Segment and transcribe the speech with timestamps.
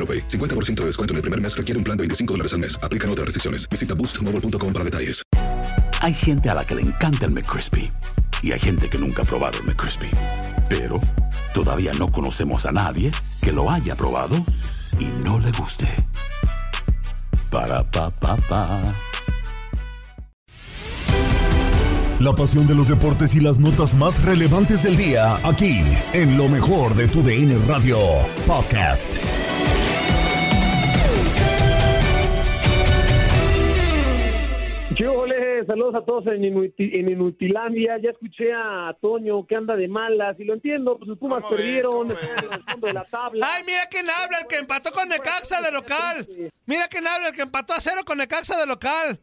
[0.00, 0.26] AroPay.
[0.26, 2.80] 50% de descuento en el primer mes requiere un plan de 25 dólares al mes.
[2.82, 3.68] Aplican otras restricciones.
[3.68, 5.22] Visita boostmobile.com para detalles.
[6.00, 7.90] Hay gente a la que le encanta el McCrispy
[8.42, 10.10] y hay gente que nunca ha probado el McCrispy.
[10.68, 10.98] Pero
[11.52, 13.10] todavía no conocemos a nadie
[13.42, 14.36] que lo haya probado
[14.98, 15.86] y no le guste.
[17.50, 18.94] Para pa pa pa.
[22.20, 25.80] La pasión de los deportes y las notas más relevantes del día, aquí,
[26.12, 27.98] en lo mejor de tu DN Radio
[28.46, 29.18] Podcast.
[35.66, 37.98] Saludos a todos en, Inuti- en Inutilandia.
[38.02, 42.08] Ya escuché a Toño que anda de malas y lo entiendo, pues los Pumas perdieron,
[42.10, 43.46] están en el fondo de la tabla.
[43.52, 46.26] Ay, mira quién habla, el que empató con Necaxa de local.
[46.66, 49.20] Mira quién habla, el que empató a cero con Necaxa de local.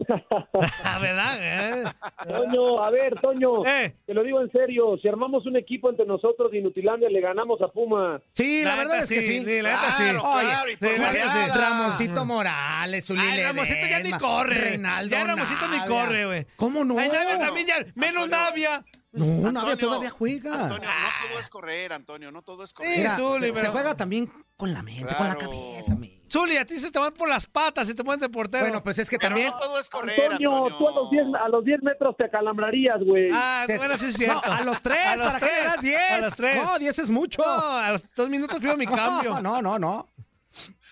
[1.00, 1.36] ¿Verdad?
[1.40, 1.84] eh?
[2.26, 6.50] Toño, a ver, Toño, te lo digo en serio, si armamos un equipo entre nosotros
[6.50, 8.20] de Inutilandia, le ganamos a Puma.
[8.32, 9.40] Sí, la, verdad es que sí.
[9.40, 10.02] la neta sí.
[10.02, 11.48] Oye, Claro, y por Oye.
[11.54, 14.54] Ramoncito Morales, Zuli Ay, Ramosito ya ni corre.
[14.60, 16.46] Reinaldo ya Ramosito ni corre, güey.
[16.56, 16.98] ¿Cómo no?
[16.98, 17.74] Ay, Navia también ya.
[17.94, 18.84] Menos Navia.
[19.12, 20.52] No, Navia todavía juega.
[20.52, 22.96] Antonio, no todo es correr, Antonio, no todo es correr.
[22.98, 25.94] Mira, Zuli, se, pero- se juega también con la mente, con la cabeza.
[25.96, 26.20] mi.
[26.30, 28.64] Zuli, a ti se te van por las patas y te pones de portero.
[28.64, 29.48] Bueno, pues es que Pero también...
[29.50, 30.76] no todo es correr, Antonio, Antonio.
[30.78, 33.30] tú a los 10 a los 10 metros te acalambrarías, güey.
[33.32, 34.40] Ah, bueno, sí es cierto.
[34.46, 35.98] No, a los tres, A los ¿para qué le tres, das 10?
[36.12, 36.56] A los tres.
[36.62, 37.42] No, 10 es mucho.
[37.44, 39.40] No, a los dos minutos pido mi cambio.
[39.42, 40.06] No, no, no, no.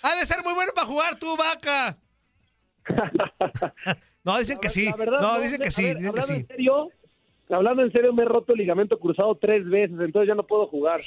[0.02, 1.94] Ha de ser muy bueno para jugar tú, vaca.
[4.24, 4.86] No, dicen que sí.
[4.86, 6.40] La verdad, No, dicen que sí, ver, dicen que hablando sí.
[6.40, 6.88] en serio,
[7.50, 10.66] hablando en serio, me he roto el ligamento cruzado tres veces, entonces ya no puedo
[10.66, 11.00] jugar.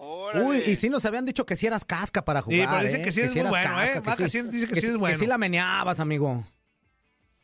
[0.00, 0.44] Órale.
[0.46, 2.60] Uy, y sí nos habían dicho que sí eras casca para jugar.
[2.60, 3.04] Sí, pero dicen ¿eh?
[3.04, 3.90] que sí eres muy bueno, ¿eh?
[3.94, 5.14] que Vaca sí dice que sí es bueno.
[5.14, 6.44] Que sí la meneabas, amigo.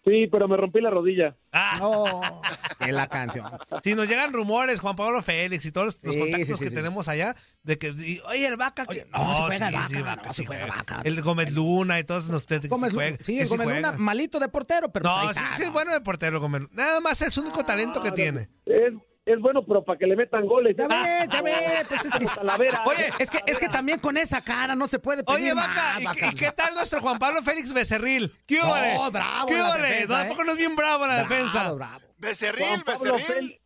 [0.06, 1.34] Sí, pero me rompí la rodilla.
[1.50, 2.20] Ah, No,
[2.87, 3.47] es la canción.
[3.82, 6.64] si nos llegan rumores, Juan Pablo Félix y todos los, los Sí, contactos sí, sí,
[6.64, 6.76] que sí.
[6.76, 8.84] tenemos allá, de que, y, oye, el vaca.
[8.87, 11.00] Oye, que- no, se juega el sí, Vaca, no, sí se juega Vaca.
[11.04, 13.56] El Gómez Luna y todos nos que Gómez sí Luna- juega, sí, que el sí
[13.56, 15.72] Gómez Luna, malito de portero, pero No, sí, sí es ¿no?
[15.72, 16.62] bueno de portero, Gómez.
[16.72, 18.50] Nada más es el único talento que tiene.
[18.66, 18.93] Es,
[19.26, 20.76] es bueno, pero para que le metan goles.
[20.76, 22.26] Ya ves, ya ves, pues es que...
[22.86, 25.92] Oye, es que, es que también con esa cara no se puede pedir Oye, Vaca,
[25.94, 26.26] más, ¿y, Vaca.
[26.26, 28.32] y qué tal nuestro Juan Pablo Félix Becerril?
[28.46, 29.10] ¿Qué No, ole?
[29.10, 29.82] bravo ¿Qué ole?
[29.88, 30.28] defensa, ¿No, ¿A ¿eh?
[30.28, 31.72] poco no es bien bravo la Bravo, defensa?
[31.72, 32.00] bravo.
[32.18, 33.50] Becerril, Juan Pablo, Becerril.
[33.52, 33.60] Fel-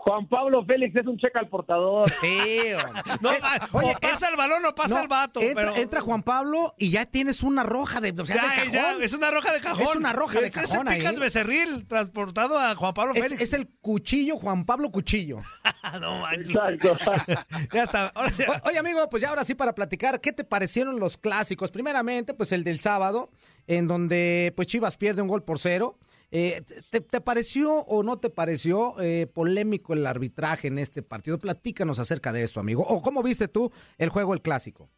[0.00, 2.08] Juan Pablo Félix es un checa al portador.
[2.20, 3.02] Sí, hombre.
[3.20, 5.40] No, Es- ah, oye, pasa el balón o pasa no, el vato.
[5.40, 5.76] Entra, pero...
[5.76, 8.72] entra Juan Pablo y ya tienes una roja de, o sea, Ya, de cajón.
[8.72, 9.82] ya, es una roja de cajón.
[9.82, 10.98] Es una roja de Es ese cajón ahí.
[11.00, 13.42] Picas Becerril transportado a Juan Pablo Es, Félix.
[13.42, 15.40] es el cuchillo Juan Pablo Cuchillo.
[16.00, 16.48] no manches.
[16.50, 16.96] Exacto.
[17.72, 18.06] Ya está.
[18.14, 18.50] Ahora ya.
[18.64, 21.70] O- Oye, amigo, pues ya ahora sí para platicar, ¿qué te parecieron los clásicos?
[21.70, 23.30] Primeramente, pues el del sábado,
[23.66, 25.98] en donde pues Chivas pierde un gol por cero.
[26.30, 26.60] Eh,
[26.90, 31.38] ¿te, pareció o no te pareció eh, polémico el arbitraje en este partido?
[31.38, 32.84] Platícanos acerca de esto, amigo.
[32.86, 34.88] ¿O cómo viste tú el juego, el clásico?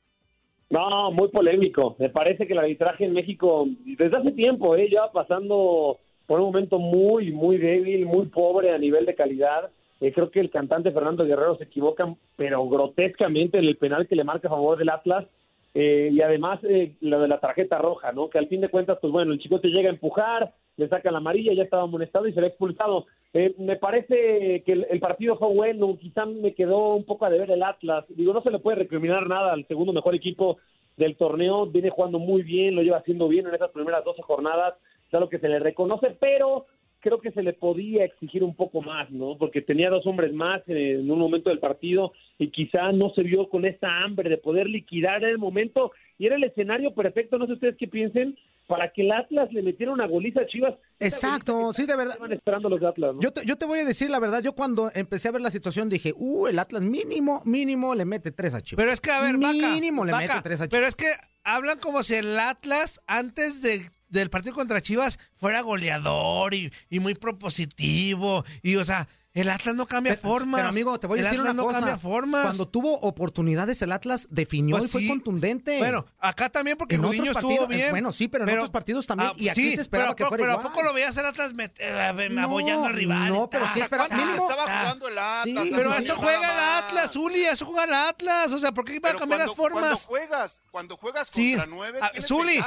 [0.71, 1.97] No, muy polémico.
[1.99, 4.89] Me parece que el arbitraje en México, desde hace tiempo, ¿eh?
[4.91, 9.71] ya pasando por un momento muy, muy débil, muy pobre a nivel de calidad.
[10.01, 14.15] Eh, creo que el cantante Fernando Guerrero se equivoca, pero grotescamente en el penal que
[14.15, 15.27] le marca a favor del Atlas.
[15.73, 18.29] Eh, y además eh, lo de la tarjeta roja, ¿no?
[18.29, 21.13] Que al fin de cuentas, pues bueno, el chico te llega a empujar, le saca
[21.13, 23.07] la amarilla, ya estaba amonestado y se le ha expulsado.
[23.33, 27.51] Eh, me parece que el, partido fue bueno, quizá me quedó un poco a deber
[27.51, 28.05] el Atlas.
[28.09, 30.59] Digo, no se le puede recriminar nada al segundo mejor equipo
[30.97, 34.75] del torneo, viene jugando muy bien, lo lleva haciendo bien en esas primeras 12 jornadas,
[35.07, 36.67] es algo que se le reconoce, pero
[37.01, 39.37] creo que se le podía exigir un poco más, ¿no?
[39.39, 43.49] Porque tenía dos hombres más en un momento del partido y quizá no se vio
[43.49, 47.47] con esta hambre de poder liquidar en el momento y era el escenario perfecto, no
[47.47, 48.37] sé ustedes qué piensen,
[48.67, 50.75] para que el Atlas le metiera una goliza a Chivas.
[51.01, 52.13] Exacto, sí, de verdad.
[52.13, 53.21] Estaban esperando los Atlas, ¿no?
[53.21, 55.51] Yo te, yo te voy a decir la verdad, yo cuando empecé a ver la
[55.51, 58.83] situación dije, uh, el Atlas mínimo, mínimo le mete tres a Chivas.
[58.83, 60.71] Pero es que, a ver, Vaca, Mínimo le Vaca, mete tres a Chivas.
[60.71, 61.07] Pero es que
[61.43, 67.15] hablan como si el Atlas, antes de, del partido contra Chivas, fuera goleador y, muy
[67.15, 68.45] propositivo.
[68.63, 70.59] Y, o sea, el Atlas no cambia Pero- formas.
[70.61, 71.79] Pero amigo, te voy a El decir Atlas una no cosa.
[71.79, 72.43] cambia formas.
[72.47, 75.09] Cuando tuvo oportunidades el Atlas definió Pues y fue sí.
[75.09, 75.79] contundente.
[75.79, 77.91] Bueno, acá también porque En otros estuvo partidos- bien.
[77.91, 80.43] bueno, sí, pero en otros partidos también, y aquí sí, se esperaba pero, que fuera
[80.43, 80.67] Pero igual.
[80.67, 83.29] ¿a poco lo veías el Atlas eh, No, abollando al rival?
[83.33, 84.81] no, pero sí Ah, espera- ¿Cuánto mínimo- estaba Ah.
[84.81, 85.65] jugando el Atlas?
[85.65, 86.85] Sí, Pero eso juega el?
[86.85, 88.53] Atlas, Zuli, eso juega el Atlas.
[88.53, 90.07] O sea, ¿por qué iba a Pero cambiar las cuando- Cuando formas?
[90.07, 92.61] juegas, cuando juegas contra nueve, Ah, Zuli.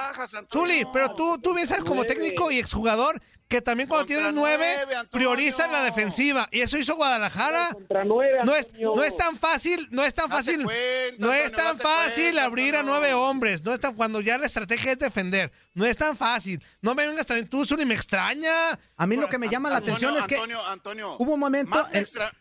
[0.51, 4.33] Zuli, pero tú, tú bien sabes como técnico y exjugador que también cuando Contra tienes
[4.33, 4.77] nueve,
[5.11, 6.47] priorizan la defensiva.
[6.51, 7.69] Y eso hizo Guadalajara.
[7.71, 11.33] Contra nueve, No es, no es tan fácil, no es tan Date fácil, cuenta, no
[11.33, 14.93] es tan fácil cuenta, abrir a nueve hombres, no es tan, cuando ya la estrategia
[14.93, 16.63] es defender, no es tan fácil.
[16.81, 18.79] No me vengas también tú, Zuli, me extraña.
[18.97, 21.69] a mí lo que me llama la atención es que Antonio, Antonio, hubo un momento
[21.75, 22.31] Más me, el- extra-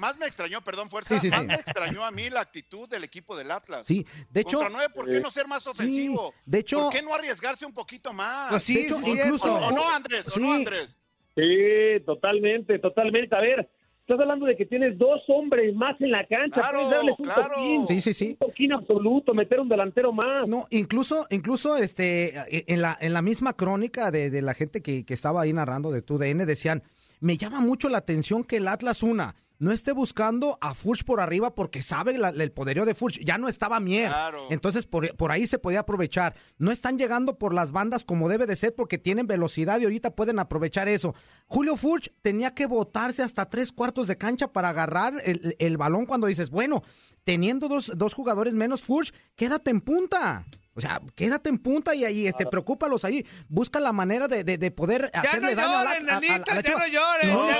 [0.00, 1.14] más me extrañó, perdón, fuerza.
[1.14, 1.46] Sí, sí, más sí.
[1.46, 3.86] me extrañó a mí la actitud del equipo del Atlas.
[3.86, 6.34] Sí, de hecho, Contra nueve, ¿por qué no ser más ofensivo?
[6.46, 8.48] de hecho- ¿Por qué no arriesgarse un poquito más?
[8.50, 10.26] Pues sí, de hecho, sí, sí, incluso- ¿O, o no, Andrés?
[10.36, 10.52] ¿O no, Sí.
[10.52, 11.02] Andrés?
[11.36, 13.34] Sí, totalmente, totalmente.
[13.36, 13.70] A ver,
[14.00, 16.60] estás hablando de que tienes dos hombres más en la cancha.
[16.60, 17.54] Claro, puedes darles un claro.
[17.54, 18.28] toquín, Sí, sí, sí.
[18.40, 20.48] Un toquín absoluto, meter un delantero más.
[20.48, 22.34] No, incluso, incluso este,
[22.72, 25.90] en la, en la misma crónica de, de la gente que, que estaba ahí narrando
[25.92, 26.82] de TUDN decían,
[27.20, 31.20] me llama mucho la atención que el Atlas una no esté buscando a Furch por
[31.20, 33.20] arriba porque sabe la- el poderío de Furch.
[33.24, 34.08] Ya no estaba Mier.
[34.08, 34.48] Claro.
[34.50, 36.34] Entonces por, por ahí se podía aprovechar.
[36.58, 40.16] No están llegando por las bandas como debe de ser porque tienen velocidad y ahorita
[40.16, 41.14] pueden aprovechar eso.
[41.46, 46.06] Julio Furch tenía que botarse hasta tres cuartos de cancha para agarrar el, el balón
[46.06, 46.82] cuando dices, bueno,
[47.22, 50.46] teniendo dos, dos jugadores menos Furch, quédate en punta.
[50.74, 53.26] O sea, quédate en punta y ahí, este, preocúpalos ahí.
[53.48, 56.00] Busca la manera de, de- de poder Ya hacerle no daño lloren, a- a- a
[56.14, 57.54] la nenitas, ya no lloren, no ya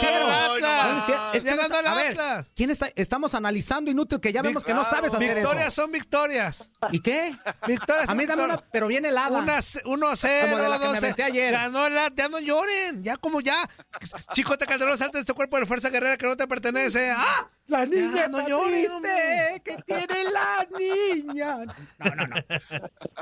[0.60, 0.98] No,
[1.32, 2.16] es- que no está- a ver.
[2.54, 2.88] ¿quién está?
[2.94, 5.82] Estamos analizando inútil que ya vemos que no sabes hacer Victorias eso.
[5.82, 6.70] son victorias.
[6.92, 7.34] ¿Y qué?
[7.66, 8.70] Victorias A mí dame una, victorias.
[8.72, 9.38] pero bien helada.
[9.38, 11.06] Una, ce- 1-0, Como de la que me 12.
[11.06, 11.52] aventé ayer.
[11.52, 13.02] Ya no lloren.
[13.02, 13.68] Ya como ya.
[14.34, 17.10] Chicote Calderón, salte de este cuerpo de fuerza guerrera que no te pertenece.
[17.10, 17.50] ¡Ah!
[17.70, 21.56] La niña Ya, no llores, triste que tiene la niña.
[21.98, 22.36] No, no, no.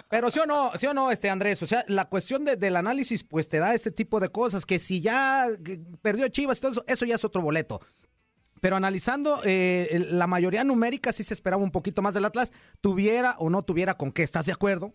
[0.09, 2.77] Pero sí o no, sí o no, este Andrés, o sea, la cuestión de- del
[2.77, 5.47] análisis pues te da ese tipo de cosas que si ya
[6.03, 7.81] perdió Chivas y todo eso, eso ya es otro boleto.
[8.61, 13.37] Pero analizando eh, la mayoría numérica sí se esperaba un poquito más del Atlas, tuviera
[13.39, 14.93] o no tuviera con qué, ¿estás de acuerdo?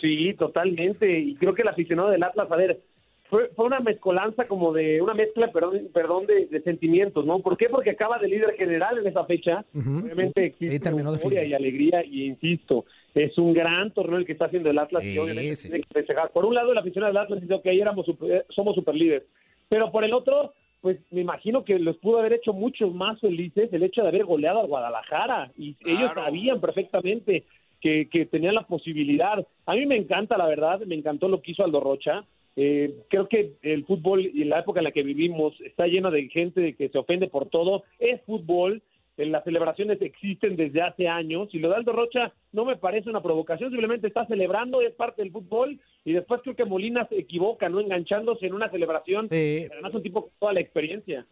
[0.00, 1.18] Sí, totalmente.
[1.18, 2.82] Y creo que el aficionado del Atlas, a ver,
[3.30, 7.40] fue, fue una mezcolanza como de, una mezcla, perdón, perdón de, de sentimientos, ¿no?
[7.40, 7.68] ¿Por qué?
[7.68, 9.64] Porque acaba de líder general en esa fecha.
[9.74, 9.98] Ujú.
[10.04, 14.46] Obviamente Ahí existe euforia y alegría, y insisto, es un gran torneo el que está
[14.46, 15.02] haciendo el Atlas.
[15.02, 15.88] Sí, y obviamente sí, tiene sí.
[15.88, 16.30] que festejar.
[16.30, 19.24] Por un lado, el aficionado del Atlas dice, ok, éramos super- somos super líderes.
[19.68, 23.68] Pero por el otro, pues me imagino que los pudo haber hecho muchos más felices
[23.72, 25.50] el hecho de haber goleado a Guadalajara.
[25.58, 26.22] Y ellos Claro.
[26.22, 27.44] sabían perfectamente
[27.80, 29.46] que, que tenían la posibilidad.
[29.66, 32.24] A mí me encanta, la verdad, me encantó lo que hizo Aldo Rocha.
[32.60, 36.28] Eh, creo que el fútbol y la época en la que vivimos está lleno de
[36.28, 37.84] gente que se ofende por todo.
[38.00, 38.82] Es fútbol,
[39.16, 43.08] eh, las celebraciones existen desde hace años y lo de Aldo Rocha no me parece
[43.10, 47.16] una provocación, simplemente está celebrando, es parte del fútbol y después creo que Molina se
[47.20, 47.78] equivoca, ¿no?
[47.78, 49.66] Enganchándose en una celebración, Sí.
[49.68, 51.26] pero no es un tipo con toda la experiencia.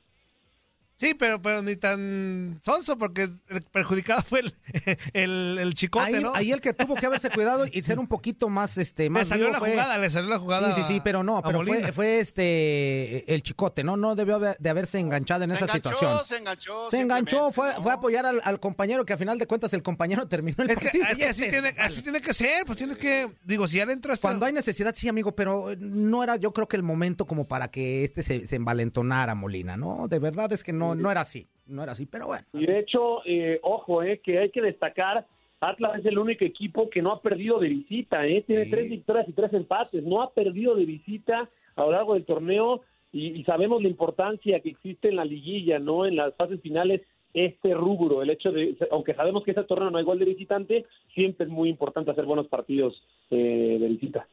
[0.99, 4.55] Sí, pero, pero ni tan sonso porque el perjudicado fue el,
[5.13, 6.35] el, el chicote, Ahí, ¿no?
[6.35, 9.29] ahí el que tuvo que haberse cuidado y ser un poquito más, este, le más
[9.29, 10.73] salió vivo la fue- jugada, le salió la jugada.
[10.73, 11.63] Sí, sí, sí, pero no, pero
[11.93, 13.97] fue, este el chicote, ¿no?
[13.97, 16.27] No debió haber- de haberse enganchado en Se esa enganchó, situación.
[16.27, 16.91] Se enganchó.
[16.91, 17.83] Se enganchó, fue, ¿no?
[17.83, 20.71] fue a apoyar al, al compañero que a final de cuentas el compañero terminó el
[20.71, 21.05] Es que, partido.
[21.11, 24.13] es que así, tiene, así tiene que ser, pues tienes que, digo, si ya dentro
[24.13, 24.29] está...
[24.29, 27.69] Cuando hay necesidad, sí, amigo, pero no era yo creo que el momento como para
[27.71, 30.09] que este se, se envalentonara, Molina, ¿no?
[30.09, 32.45] De verdad es que no, no era así, no era así, pero bueno.
[32.53, 35.27] Y de hecho, eh, ojo, eh, que hay que destacar,
[35.61, 38.71] Atlas es el único equipo que no ha perdido de visita, eh, tiene Sí.
[38.71, 42.83] tres victorias y tres empates, no ha perdido de visita a lo largo del torneo
[43.13, 46.07] y, y sabemos la importancia que existe en la liguilla, ¿no?
[46.07, 47.03] En las fases finales
[47.35, 50.87] este rubro, el hecho de, aunque sabemos que ese torneo no hay igual de visitante,
[51.15, 54.27] siempre es muy importante hacer buenos partidos eh, de visita.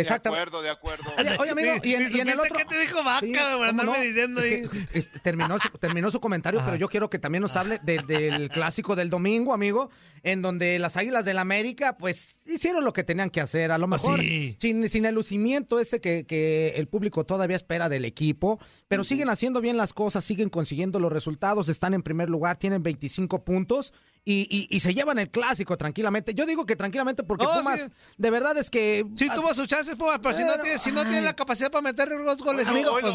[0.00, 0.30] Exacto.
[0.30, 1.04] De acuerdo, de acuerdo.
[1.38, 2.56] Oye, amigo, y en, y en el ¿Supiste otro.
[2.56, 4.00] qué te dijo Vaca, Sí, güey, por ¿cómo andarme no?
[4.04, 4.68] diciendo Es ahí?
[4.92, 7.98] que, es- terminó, su- terminó su comentario, pero yo quiero que también nos hable de-
[8.06, 9.90] del clásico del domingo, amigo,
[10.22, 13.70] en donde las Águilas del América, pues, hicieron lo que tenían que hacer.
[13.70, 14.56] A lo mejor sí.
[14.58, 19.28] sin, sin el lucimiento ese que, que el público todavía espera del equipo, pero siguen
[19.28, 23.92] haciendo bien las cosas, siguen consiguiendo los resultados, están en primer lugar, tienen 25 puntos.
[24.30, 26.34] Y, y- y se llevan el clásico tranquilamente.
[26.34, 27.86] Yo digo que tranquilamente porque No, Pumas, sí.
[28.18, 29.06] de verdad es que.
[29.16, 31.80] Sí tuvo sus chances, Pumas, pero si no tiene, si no tiene la capacidad para
[31.80, 33.10] meter los goles, Amigo, pues no.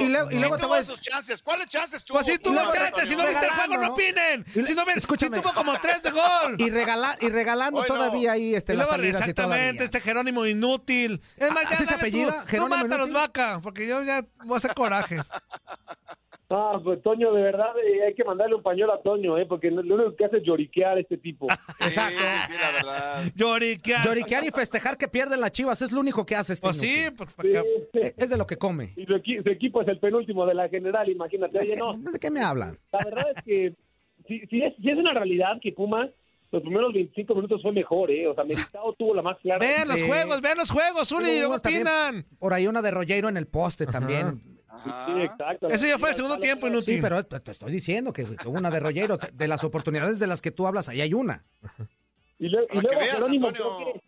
[0.00, 1.40] y luego- y Sí luego te tuvo voy a- sus chances.
[1.40, 2.16] ¿Cuáles chances tuvo?
[2.18, 4.44] Pues sí tuvo chances, si no viste el juego, no opinen.
[4.66, 5.40] Si no ven, sí escúchame.
[5.40, 6.56] tuvo como tres de gol.
[6.58, 11.22] Y, regala- y regalando todavía ahí este, las salidas exactamente, este Jerónimo inútil.
[11.36, 12.18] Es más, Ah, ya ¿así se dale tú.
[12.18, 12.40] apellida?
[12.42, 13.14] No ¿Jerónimo mátalos, inútil?
[13.14, 15.20] vaca, porque yo ya voy a hacer corajes.
[16.48, 19.46] Ah, pues Toño, de verdad eh, hay que mandarle un pañuelo a Toño, ¿eh?
[19.46, 21.46] porque lo único que hace es lloriquear a este tipo.
[21.80, 22.20] Exacto.
[22.20, 23.24] Sí, sí, la verdad.
[23.34, 24.04] Lloriquear.
[24.04, 27.06] Lloriquear y festejar que pierden las chivas es lo único que hace este Pues sí,
[27.16, 27.48] pues Sí,
[27.98, 28.92] Eh, Es de lo que come.
[28.96, 31.58] Y su, equi- su equipo es el penúltimo de la general, imagínate.
[31.58, 32.78] ¿De Oye, qué, no, de qué me hablan?
[32.92, 33.74] la verdad es que
[34.28, 36.10] si, si es, si es una realidad que Pumas
[36.52, 38.28] los primeros 25 minutos fue mejor, ¿eh?
[38.28, 39.58] O sea, Meritao tuvo la más clara.
[39.58, 42.26] Vean los juegos, vean los juegos, Zuli, Hubo ¿qué uno también opinan?
[42.38, 44.40] Por ahí una de Rollero en el poste también.
[44.76, 45.06] Ajá.
[45.06, 45.68] Sí, exacto.
[45.68, 46.96] Ese ya fue el segundo tiempo, inútil.
[46.96, 49.16] Sí, pero te, te estoy diciendo que hubo una de Rollero.
[49.32, 51.44] De las oportunidades de las que tú hablas, ahí hay una.
[52.38, 53.76] Y, luego- y Para que luego veas, Jerónimo, Antonio.
[53.78, 54.00] creo que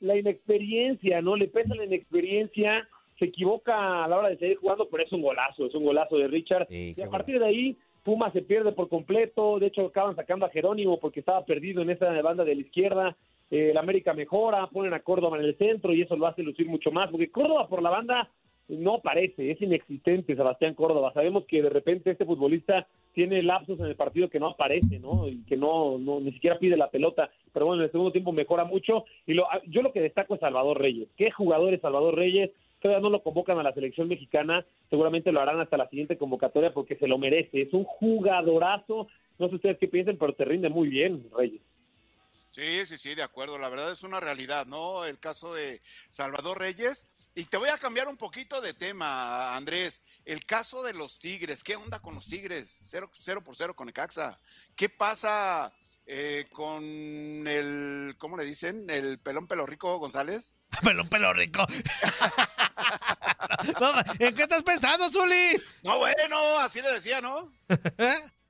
[0.00, 1.34] la inexperiencia, ¿no?
[1.34, 2.86] Le pesa la inexperiencia,
[3.18, 6.18] se equivoca a la hora de seguir jugando, pero es un golazo, es un golazo
[6.18, 6.66] de Richard.
[6.68, 9.58] Sí, y a partir de ahí, Puma se pierde por completo.
[9.58, 13.16] De hecho, acaban sacando a Jerónimo porque estaba perdido en esa banda de la izquierda.
[13.50, 16.66] Eh, el América mejora, ponen a Córdoba en el centro y eso lo hace lucir
[16.68, 18.28] mucho más, porque Córdoba por la banda
[18.68, 21.12] no aparece, es inexistente Sebastián Córdoba.
[21.12, 25.28] Sabemos que de repente este futbolista tiene lapsos en el partido que no aparece, ¿no?
[25.28, 27.30] Y que no, no ni siquiera pide la pelota.
[27.52, 29.04] Pero bueno, en el segundo tiempo mejora mucho.
[29.26, 31.08] Y lo, yo lo que destaco es Salvador Reyes.
[31.16, 32.50] ¿Qué jugador es Salvador Reyes?
[32.80, 34.64] Todavía no lo convocan a la selección mexicana.
[34.90, 37.62] Seguramente lo harán hasta la siguiente convocatoria porque se lo merece.
[37.62, 39.08] Es un jugadorazo.
[39.38, 41.60] No sé ustedes qué piensen, pero te rinde muy bien, Reyes.
[42.54, 43.58] Sí, sí, sí, de acuerdo.
[43.58, 45.04] La verdad es una realidad, ¿no?
[45.04, 47.08] El caso de Salvador Reyes.
[47.34, 50.04] Y te voy a cambiar un poquito de tema, Andrés.
[50.24, 51.64] El caso de los Tigres.
[51.64, 52.78] ¿Qué onda con los Tigres?
[52.84, 54.38] Cero, cero por cero con Ecaxa.
[54.76, 55.74] ¿Qué pasa
[56.06, 58.88] eh, con el, ¿cómo le dicen?
[58.88, 60.54] El pelón pelo rico González.
[60.84, 61.66] Pelón, pelo rico.
[63.80, 65.60] No, ¿En qué estás pensando, Zuli?
[65.82, 67.52] No, bueno, así le decía, ¿no?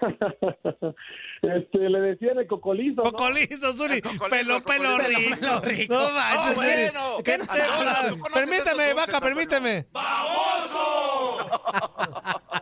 [1.42, 3.02] este, le decían el cocolizo.
[3.02, 3.12] ¿no?
[3.12, 3.94] Cocolizo, Zuli.
[3.94, 4.60] El pelo.
[4.62, 5.94] Pelo rico.
[5.94, 6.54] No manches.
[6.54, 6.66] Zuli.
[6.66, 7.00] bueno.
[7.24, 8.08] ¿Qué Antonio, te habla?
[8.08, 9.86] ¿tú conoces Permíteme, vaca, permíteme.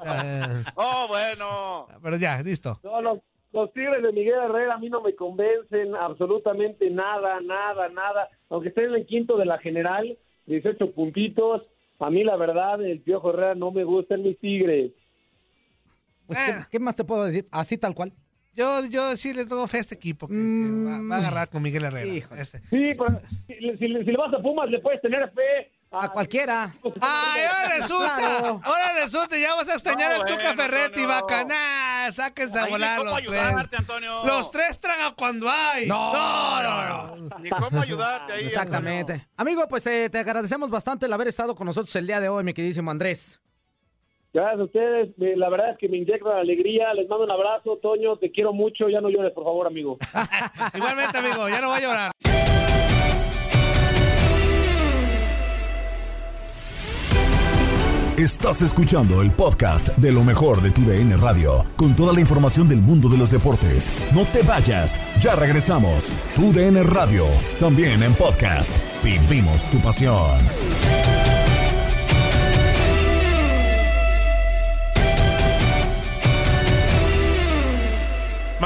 [0.76, 1.88] Oh, bueno.
[2.02, 2.78] Pero ya, listo.
[2.82, 3.18] No, los,
[3.52, 8.28] los Tigres de Miguel Herrera a mí no me convencen absolutamente nada, nada, nada.
[8.50, 10.16] Aunque estén en el quinto de la general,
[10.46, 11.62] 18 puntitos.
[11.98, 14.92] A mí, la verdad, el Piojo Herrera no me gustan mis Tigres.
[16.26, 16.64] Pues, ¿qué, Eh.
[16.70, 17.46] qué más te puedo decir?
[17.50, 18.12] Así tal cual.
[18.54, 21.48] Yo, yo sí le tengo fe a este equipo que, que va, va a agarrar
[21.50, 22.10] con Miguel Herrera.
[22.38, 22.60] Este.
[22.70, 25.72] Sí, pero si, si le- si le vas a Pumas, le puedes tener fe.
[25.90, 26.74] A cualquiera.
[27.00, 28.60] Ay, ahora resulta, Claro.
[28.64, 31.06] ahora resulta, ya vas a extrañar No, al Tuca bueno, Ferretti.
[31.46, 33.80] Nah, sáquense a ni volar cómo los ayudarte, tres.
[33.80, 34.26] Antonio.
[34.26, 35.86] Los tres tragan cuando hay.
[35.86, 37.38] No, no, no.
[37.38, 38.46] Ni cómo ayudarte ahí.
[38.46, 39.12] Exactamente.
[39.12, 39.32] Antonio.
[39.36, 42.42] Amigo, pues eh, te agradecemos bastante el haber estado con nosotros el día de hoy,
[42.42, 43.38] mi queridísimo Andrés.
[44.32, 45.08] Gracias a ustedes.
[45.16, 46.92] La verdad es que me inyectan alegría.
[46.94, 48.16] Les mando un abrazo, Toño.
[48.18, 48.88] Te quiero mucho.
[48.88, 49.98] Ya no llores, por favor, amigo.
[50.74, 52.12] Igualmente, amigo, ya no voy a llorar.
[58.16, 62.66] Estás escuchando el podcast de lo mejor de tu DN Radio, con toda la información
[62.66, 63.92] del mundo de los deportes.
[64.14, 66.16] No te vayas, ya regresamos.
[66.34, 67.26] Tu DN Radio,
[67.60, 68.74] también en podcast.
[69.04, 70.38] Vivimos tu pasión.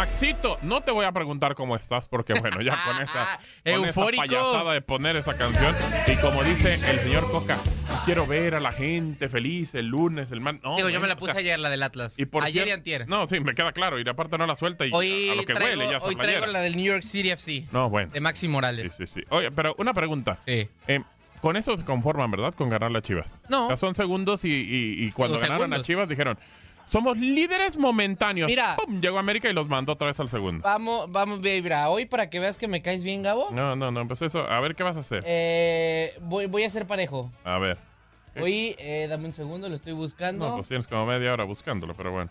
[0.00, 4.06] Maxito, no te voy a preguntar cómo estás porque bueno, ya con esa, con esa
[4.22, 5.76] payasada de poner esa canción
[6.06, 7.58] y como dice el señor Coca,
[8.06, 10.58] quiero ver a la gente feliz el lunes, el man.
[10.64, 12.18] No, Digo, yo me la o puse sea, ayer, la del Atlas.
[12.18, 13.08] y por ayer cier- y antier.
[13.10, 15.52] No, sí, me queda claro y aparte no la suelta y Hoy a lo que
[15.52, 17.66] traigo, huele ya hoy traigo la del New York City FC.
[17.70, 18.10] No, bueno.
[18.10, 18.94] De Maxi Sí, Morales.
[18.96, 19.20] sí, sí.
[19.28, 20.38] Oye, pero una pregunta.
[20.46, 20.66] Sí.
[20.88, 21.02] Eh,
[21.42, 22.54] con eso se conforman, ¿verdad?
[22.54, 23.38] Con ganar las Chivas.
[23.50, 23.66] No.
[23.68, 25.86] Sea, son segundos y, y- y cuando Digo, ganaron a segundos.
[25.86, 26.38] Chivas dijeron,
[26.90, 28.48] somos líderes momentáneos.
[28.48, 28.76] Mira.
[28.76, 29.00] ¡Pum!
[29.00, 30.62] Llegó América y los mandó otra vez al segundo.
[30.62, 34.06] Vamos, vamos, mira, hoy para que veas que me caes bien, Gabo, No, no, no,
[34.08, 35.22] pues eso, a ver qué vas a hacer.
[35.26, 37.30] eh, voy, voy a ser parejo.
[37.44, 37.78] A ver.
[38.40, 40.48] Hoy, eh, dame un segundo, lo estoy buscando.
[40.48, 42.30] No, pues tienes como media hora buscándolo, pero bueno.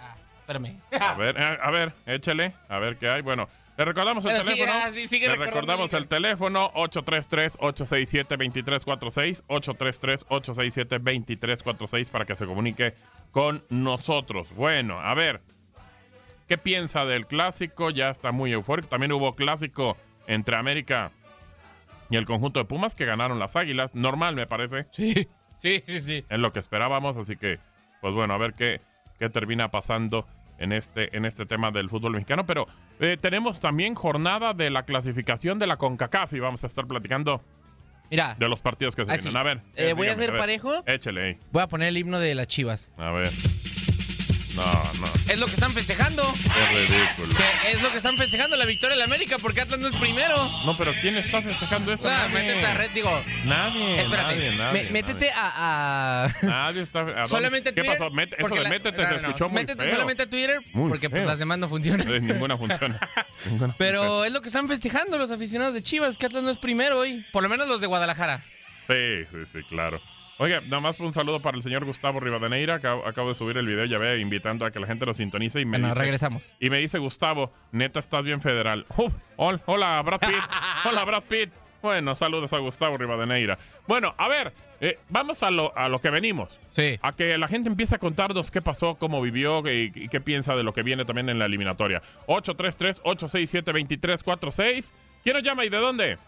[0.00, 0.80] Ah, espérame.
[1.00, 3.22] A ver, eh, a ver, échale, a ver qué hay.
[3.22, 4.72] Bueno, Le recordamos el Pero sí, teléfono.
[4.74, 9.44] ah, sí, sigue Le recordamos el teléfono 833-867-2346.
[9.48, 12.94] 833-867-2346 para que se comunique
[13.30, 14.52] con nosotros.
[14.54, 15.42] Bueno, a ver.
[16.48, 17.90] ¿Qué piensa del clásico?
[17.90, 18.88] Ya está muy eufórico.
[18.88, 21.10] También hubo clásico entre América
[22.08, 23.94] y el conjunto de Pumas que ganaron las Águilas.
[23.94, 24.86] Normal, me parece.
[24.90, 25.28] Sí,
[25.58, 26.24] sí, sí, sí.
[26.28, 27.16] Es lo que esperábamos.
[27.16, 27.58] Así que,
[28.00, 28.80] pues bueno, a ver qué,
[29.18, 30.24] qué termina pasando
[30.58, 32.46] en este, en este tema del fútbol mexicano.
[32.46, 32.66] Pero
[33.00, 37.42] eh, tenemos también jornada de la clasificación de la CONCACAF y vamos a estar platicando
[38.10, 39.22] Mira, de los partidos que se Así.
[39.24, 39.36] vienen.
[39.36, 39.60] A ver.
[39.74, 40.40] Eh, voy a hacer ver.
[40.40, 40.82] parejo.
[40.86, 41.38] Échele ahí.
[41.52, 42.90] voy a poner el himno de las chivas.
[42.96, 43.30] A ver.
[44.56, 44.64] No,
[45.00, 45.06] no.
[45.28, 46.22] Es lo que están festejando.
[46.32, 47.36] Es ridículo.
[47.36, 49.94] Que es lo que están festejando, la victoria de la América, porque Atlas no es
[49.96, 50.48] primero.
[50.64, 52.08] No, pero ¿quién está festejando eso?
[52.08, 52.34] Ah, Nadie.
[52.46, 53.22] métete a red, digo.
[53.44, 54.00] Nadie.
[54.02, 56.82] Espérate, Nadie, nadie, me- métete a, a- nadie.
[56.82, 57.00] Está.
[57.22, 57.98] ¿a solamente ¿Qué Twitter.
[57.98, 58.10] pasó?
[58.10, 59.92] Mete- eso de la- métete no, se no, no, escuchó muy Métete feo.
[59.92, 62.26] solamente a Twitter, Muy porque pues las demás no funcionan.
[62.26, 62.98] Ninguna funciona.
[63.44, 66.58] Ninguna Pero es lo que están festejando los aficionados de Chivas, que Atlas no es
[66.58, 67.24] primero hoy.
[67.32, 68.42] Por lo menos los de Guadalajara.
[68.86, 70.00] Sí, sí, sí, claro.
[70.38, 72.74] Oiga, nada más un saludo para el señor Gustavo Rivadeneira.
[72.74, 75.62] Acabo, acabo de subir el video, ya ve, invitando a que la gente lo sintonice.
[75.62, 76.52] Y me Bueno, dice, regresamos.
[76.60, 78.84] Y me dice Gustavo, neta, estás bien federal.
[79.36, 80.36] Hola, Brad Pitt.
[80.84, 81.48] Hola, Brad Pitt.
[81.80, 83.58] Bueno, saludos a Gustavo Rivadeneira.
[83.86, 84.52] Bueno, a ver,
[84.82, 86.50] eh, vamos a lo, a lo que venimos.
[86.72, 86.98] Sí.
[87.00, 90.54] A que la gente empiece a contarnos qué pasó, cómo vivió y, y qué piensa
[90.54, 92.02] de lo que viene también en la eliminatoria.
[92.26, 94.92] 833-867-2346.
[95.22, 96.18] ¿Quién nos llama y de dónde?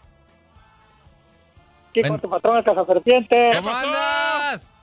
[1.93, 3.49] Con tu patrón el Casa Serpiente.
[3.55, 4.73] ¿Cómo andas?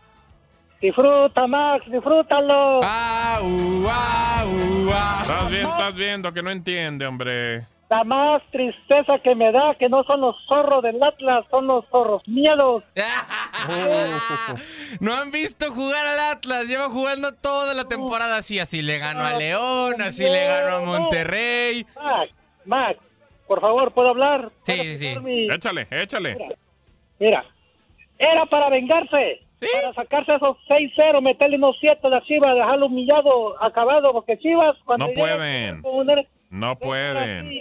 [0.81, 2.81] Disfruta, Max, disfrútalo.
[2.83, 5.19] Ah, uh, ah, uh, ah.
[5.23, 7.67] Estás bien, estás viendo que no entiende, hombre.
[7.89, 11.85] La más tristeza que me da que no son los zorros del Atlas, son los
[11.89, 12.83] zorros miedos.
[15.01, 19.25] No han visto jugar al Atlas, lleva jugando toda la temporada así, así le ganó
[19.25, 21.85] a León, así le ganó a Monterrey.
[21.97, 22.31] Max,
[22.65, 22.99] Max,
[23.49, 24.51] por favor, ¿puedo hablar?
[24.63, 25.19] Sí, ¿Puedo sí, sí.
[25.21, 26.35] mi- Échale, échale.
[26.37, 26.55] Mira,
[27.19, 29.41] era para vengarse,
[29.73, 34.77] para sacarse esos 6-0, meterle unos 7 a la Chivas, dejarlo humillado, acabado, porque Chivas...
[34.85, 35.81] Cuando No pueden.
[35.85, 37.61] un- No pueden.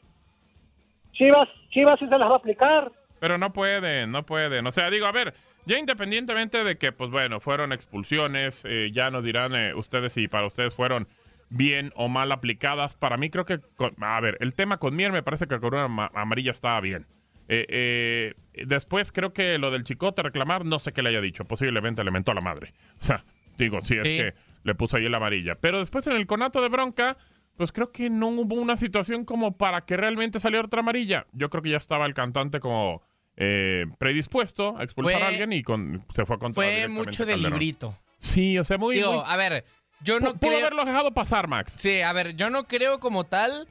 [1.14, 2.92] Chivas, Chivas sí se las va a aplicar.
[3.20, 4.68] Pero no pueden, no pueden.
[4.68, 5.34] O sea, digo, a ver,
[5.66, 10.28] ya independientemente de que, pues bueno, fueron expulsiones, eh, ya nos dirán eh, ustedes si
[10.28, 11.08] para ustedes fueron
[11.50, 12.96] bien o mal aplicadas.
[12.96, 15.74] Para mí creo que, con- a ver, el tema con Mier me parece que con
[15.74, 17.06] una ma- amarilla estaba bien.
[17.48, 21.46] Eh, eh, después creo que lo del chicote reclamar, no sé qué le haya dicho,
[21.46, 22.74] posiblemente le mentó a la madre.
[23.00, 23.24] O sea,
[23.58, 24.18] digo, si es Sí.
[24.18, 25.56] que le puso ahí la amarilla.
[25.56, 27.18] Pero después en el conato de bronca,
[27.58, 31.28] pues creo que no hubo una situación como para que realmente saliera otra amarilla.
[31.34, 33.02] Yo creo que ya estaba el cantante como
[33.38, 37.34] eh, predispuesto a expulsar Fue- a alguien y con, se fue contra Fue mucho de
[37.34, 37.60] Calderón.
[37.60, 37.98] librito.
[38.18, 38.96] Sí, o sea, muy...
[38.96, 39.66] Digo, muy- a ver,
[40.02, 40.60] yo no pu- pudo creo...
[40.62, 41.74] haberlo dejado pasar, Max.
[41.78, 43.68] Sí, a ver, yo no creo como tal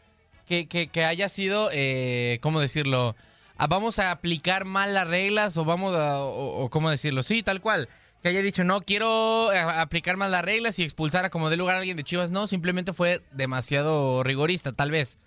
[0.46, 3.16] que, que- que haya sido, eh, ¿cómo decirlo?
[3.56, 7.60] Vamos a aplicar mal las reglas o vamos a, o, o cómo decirlo, sí, tal
[7.60, 7.88] cual.
[8.22, 11.56] Que haya dicho, no quiero eh, aplicar mal las reglas y expulsar a como dé
[11.58, 12.30] lugar a alguien de Chivas.
[12.30, 15.18] No, simplemente fue demasiado rigorista, tal vez.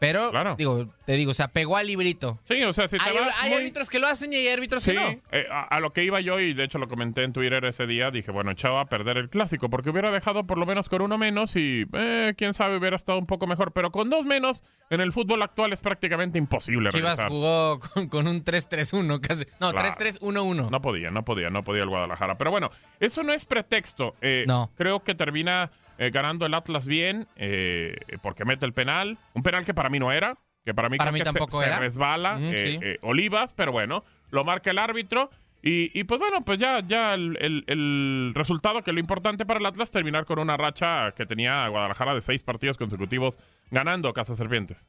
[0.00, 0.54] Pero, Claro.
[0.56, 2.38] digo, te digo, se apegó al librito.
[2.44, 4.48] Sí, o sea, si te Hay, vas hay muy- árbitros que lo hacen y hay
[4.48, 5.20] árbitros Sí, que no.
[5.32, 7.86] eh, a, a lo que iba yo, y de hecho lo comenté en Twitter ese
[7.86, 11.02] día, dije, bueno, echaba a perder el clásico, porque hubiera dejado por lo menos con
[11.02, 14.62] uno menos y, eh, quién sabe, hubiera estado un poco mejor, pero con dos menos,
[14.90, 17.28] en el fútbol actual es prácticamente imposible Chivas regresar.
[17.30, 19.46] jugó con, con un 3-3-1 casi.
[19.60, 19.88] No, Claro.
[19.88, 20.70] 3-3-1-1.
[20.70, 22.38] No podía, no podía, no podía el Guadalajara.
[22.38, 24.14] Pero bueno, eso no es pretexto.
[24.20, 24.70] Eh, No.
[24.76, 29.18] Creo que termina eh, ganando el Atlas bien, eh, porque mete el penal.
[29.34, 31.32] Un penal que para mí no era, que para mí, Para creo mí que se-
[31.38, 31.78] tampoco se, era.
[31.78, 32.78] resbala Mm, eh, sí.
[32.82, 35.30] eh, Olivas, pero bueno, lo marca el árbitro.
[35.60, 39.44] Y, y, pues bueno, pues ya, ya el, el- el resultado, que es lo importante
[39.44, 43.36] para el Atlas, terminar con una racha que tenía Guadalajara de seis partidos consecutivos
[43.72, 44.88] ganando Casa Serpientes.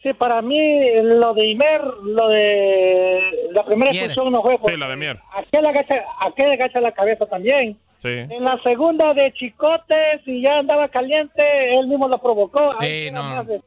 [0.00, 0.56] Sí, para mí
[1.02, 4.56] lo de Imer, lo de la primera expulsión no fue.
[4.72, 5.18] Sí, la de Mier.
[5.34, 7.76] Aquel agacha, aquel agacha la cabeza también.
[7.98, 8.08] Sí.
[8.08, 12.72] En la segunda de Chicote, si ya andaba caliente, él mismo lo provocó.
[12.80, 13.44] Sí, no.
[13.44, 13.60] de-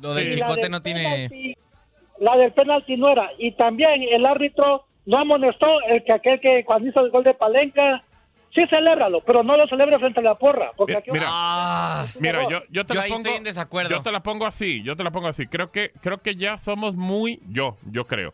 [0.00, 1.28] Lo del la chicote del no tiene...
[1.28, 1.56] penalti-
[2.18, 3.30] la del penalti no era.
[3.38, 7.34] Y también el árbitro no amonestó el que aquel que cuando hizo el gol de
[7.34, 8.02] Palenca,
[8.54, 10.72] sí celébralo, pero no lo celebre frente a la porra.
[10.76, 11.26] Porque Mi- aquí mira.
[11.28, 13.90] Ah, Mira, yo, yo te Yo la ahí pongo, estoy en desacuerdo.
[13.90, 15.46] Yo te la pongo así, yo te la pongo así.
[15.46, 18.32] Creo que, creo que ya somos muy, yo, yo creo.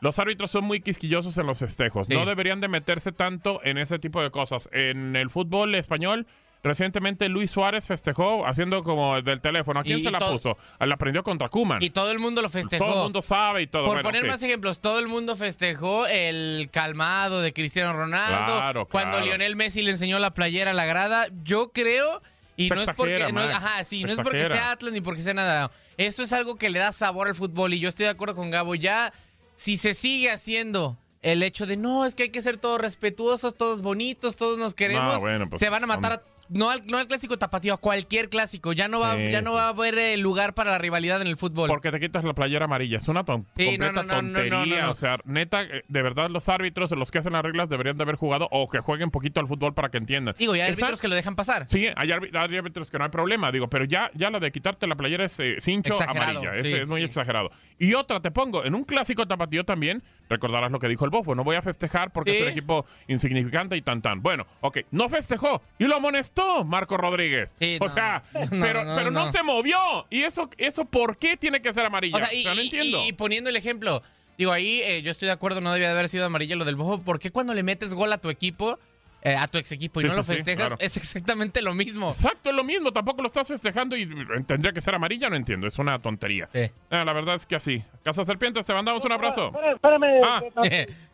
[0.00, 2.06] Los árbitros son muy quisquillosos en los festejos.
[2.06, 2.14] Sí.
[2.14, 4.68] No deberían de meterse tanto en ese tipo de cosas.
[4.72, 6.26] En el fútbol español,
[6.62, 9.80] recientemente Luis Suárez festejó haciendo como del teléfono.
[9.80, 10.56] ¿A quién Y- se la puso?
[10.78, 11.82] Ah, La aprendió contra Kuman.
[11.82, 12.84] y todo el mundo lo festejó.
[12.84, 13.84] Todo el mundo sabe y todo.
[13.86, 18.56] Por Bueno, poner más ejemplos, todo el mundo festejó el calmado de Cristiano Ronaldo.
[18.56, 19.26] Claro, Cuando claro.
[19.26, 21.28] Lionel Messi le enseñó la playera a la grada.
[21.44, 22.22] Yo creo,
[22.56, 25.00] Y Se no es porque, no, ajá, sí, se no es porque sea Atlas ni
[25.00, 25.70] porque sea nada.
[25.96, 28.50] Eso es algo que le da sabor al fútbol y yo estoy de acuerdo con
[28.50, 28.74] Gabo.
[28.74, 29.14] Ya,
[29.60, 33.54] si se sigue haciendo el hecho de no, es que hay que ser todos respetuosos,
[33.54, 36.86] todos bonitos, todos nos queremos, No, bueno, pues, se van a matar a- no al,
[36.86, 38.72] no al clásico tapatío, a cualquier clásico.
[38.72, 41.26] Ya no va, Sí, ya no va a haber eh, lugar para la rivalidad en
[41.28, 41.68] el fútbol.
[41.68, 42.98] Porque te quitas la playera amarilla.
[42.98, 44.90] Es una ton- Sí, completa no, no, tontería.
[44.90, 48.02] O sea, neta, eh, de verdad, los árbitros, los que hacen las reglas, deberían de
[48.02, 50.34] haber jugado o que jueguen poquito al fútbol para que entiendan.
[50.38, 51.66] Digo, y hay árbitros que lo dejan pasar.
[51.70, 54.50] Sí, hay, árbi- hay árbitros que no hay problema, digo, pero ya, ya lo de
[54.52, 57.06] quitarte la playera es eh, cincho Exagerado, amarilla, es, sí, es muy sí.
[57.06, 57.50] exagerado.
[57.78, 61.34] Y otra, te pongo, en un clásico tapatío también, recordarás lo que dijo el Bofo,
[61.34, 62.36] no voy a festejar porque Sí.
[62.38, 64.22] es un equipo insignificante y tan tan.
[64.22, 67.54] Bueno, ok, no festejó y lo amonestó Marco Rodríguez.
[67.58, 67.90] Sí, o no.
[67.90, 70.06] sea, No, pero, no, pero no, se movió.
[70.08, 72.16] ¿Y eso, eso por qué tiene que ser amarilla?
[72.16, 73.04] O sea, y, no y- entiendo.
[73.06, 74.02] y poniendo el ejemplo,
[74.38, 76.76] digo, ahí eh, yo estoy de acuerdo, no debía de haber sido amarilla lo del
[76.76, 77.02] bojo.
[77.02, 78.78] ¿Por qué cuando le metes gol a tu equipo,
[79.22, 80.76] eh, a tu ex equipo y Sí, no sí, lo sí, festejas, claro.
[80.80, 82.08] es exactamente lo mismo?
[82.10, 84.08] Exacto, es lo mismo, tampoco lo estás festejando y
[84.46, 86.48] tendría que ser amarilla, no entiendo, es una tontería.
[86.52, 86.60] Sí.
[86.60, 87.82] Eh, la verdad es que así.
[88.02, 89.46] Casa Serpientes, te mandamos un abrazo.
[89.74, 90.42] Espérame, espérame, Ah.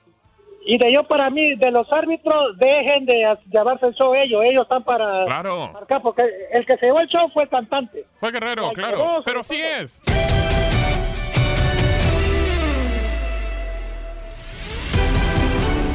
[0.68, 4.42] Y de yo para mí, de los árbitros, dejen de llevarse el show ellos.
[4.44, 5.70] Ellos están para Claro.
[5.72, 8.04] marcar, porque el que se llevó el show fue el cantante.
[8.18, 9.22] Fue Guerrero, claro.
[9.24, 9.84] Pero sí todo.
[9.84, 10.02] es.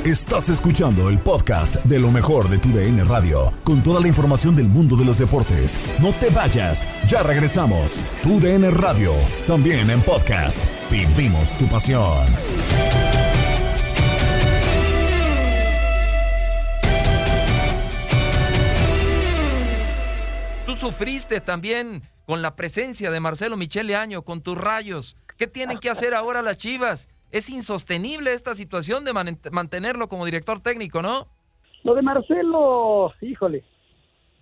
[0.05, 4.55] Estás escuchando el podcast de lo mejor de tu DN Radio, con toda la información
[4.55, 5.79] del mundo de los deportes.
[5.99, 8.01] No te vayas, ya regresamos.
[8.23, 9.13] Tu DN Radio,
[9.45, 10.59] también en podcast.
[10.89, 12.25] Vivimos tu pasión.
[20.65, 25.15] Tú sufriste también con la presencia de Marcelo Michele Año, con tus rayos.
[25.37, 27.07] ¿Qué tienen que hacer ahora las Chivas?
[27.31, 31.27] Es insostenible esta situación de man- mantenerlo como director técnico, ¿no?
[31.83, 33.63] Lo de Marcelo, híjole,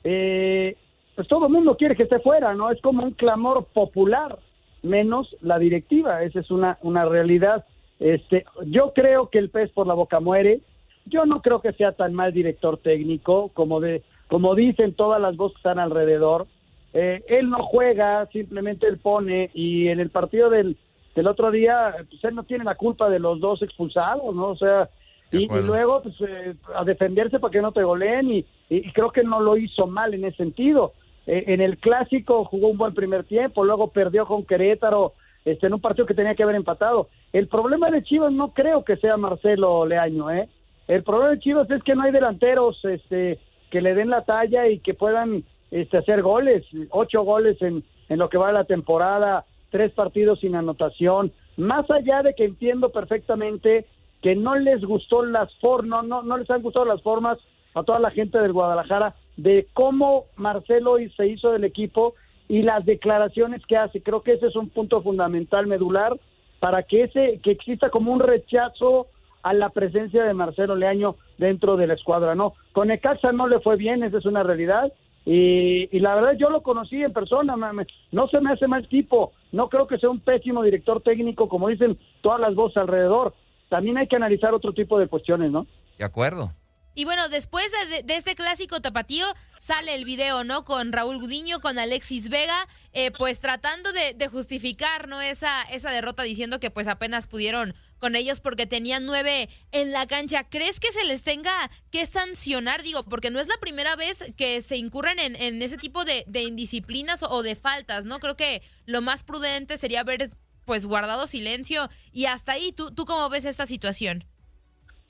[0.03, 0.75] eh,
[1.15, 2.71] pues todo el mundo quiere que esté fuera, ¿no?
[2.71, 4.39] Es como un clamor popular,
[4.81, 7.65] menos la directiva, esa es una, una realidad.
[7.99, 10.61] Este, yo creo que el pez por la boca muere,
[11.05, 15.35] yo no creo que sea tan mal director técnico como de como dicen todas las
[15.37, 16.45] voces que están alrededor.
[16.93, 20.77] Eh, él no juega, simplemente él pone y en el partido del,
[21.19, 24.47] del otro día, pues él no tiene la culpa de los dos expulsados, ¿no?
[24.47, 24.89] O sea,
[25.31, 29.11] y, y luego pues, eh, a defenderse para que no te goleen y, y creo
[29.11, 30.93] que no lo hizo mal en ese sentido.
[31.27, 35.11] Eh, en el clásico jugó un buen primer tiempo, luego perdió con Querétaro
[35.43, 37.09] este, en un partido que tenía que haber empatado.
[37.33, 40.47] El problema de Chivas no creo que sea Marcelo Leaño, ¿eh?
[40.87, 44.69] El problema de Chivas es que no hay delanteros este, que le den la talla
[44.69, 46.65] y que puedan este, hacer goles.
[46.91, 51.31] Ocho goles en, en lo que va de la temporada, tres partidos sin anotación.
[51.57, 53.85] Más allá de que entiendo perfectamente
[54.21, 57.37] que no les gustó las formas, no, no, no les han gustado las formas
[57.75, 62.15] a toda la gente del Guadalajara de cómo Marcelo se hizo del equipo
[62.47, 64.01] y las declaraciones que hace.
[64.01, 66.19] Creo que ese es un punto fundamental, medular,
[66.59, 69.07] para que ese que exista como un rechazo
[69.43, 72.53] a la presencia de Marcelo Leaño dentro de la escuadra, ¿no?
[72.73, 74.91] Con Necaxa no le fue bien, esa es una realidad.
[75.25, 78.67] Y, y la verdad yo lo conocí en persona, me- me- no se me hace
[78.67, 82.77] mal tipo, no creo que sea un pésimo director técnico, como dicen todas las voces
[82.77, 83.35] alrededor.
[83.69, 85.67] También hay que analizar otro tipo de cuestiones, ¿no?
[85.97, 86.51] De acuerdo.
[86.95, 89.25] Y bueno, después de, de este clásico tapatío
[89.59, 90.63] sale el video, ¿no?
[90.65, 95.21] Con Raúl Gudiño, con Alexis Vega, eh, pues tratando de, de justificar, ¿no?
[95.21, 100.07] Esa, esa derrota diciendo que pues apenas pudieron con ellos porque tenían nueve en la
[100.07, 100.47] cancha.
[100.49, 101.51] ¿Crees que se les tenga
[101.91, 102.81] que sancionar?
[102.83, 106.23] Digo, porque no es la primera vez que se incurren en, en ese tipo de,
[106.27, 108.19] de indisciplinas o de faltas, ¿no?
[108.19, 110.29] Creo que lo más prudente sería haber
[110.65, 114.23] pues guardado silencio y hasta ahí, ¿tú, tú cómo ves esta situación?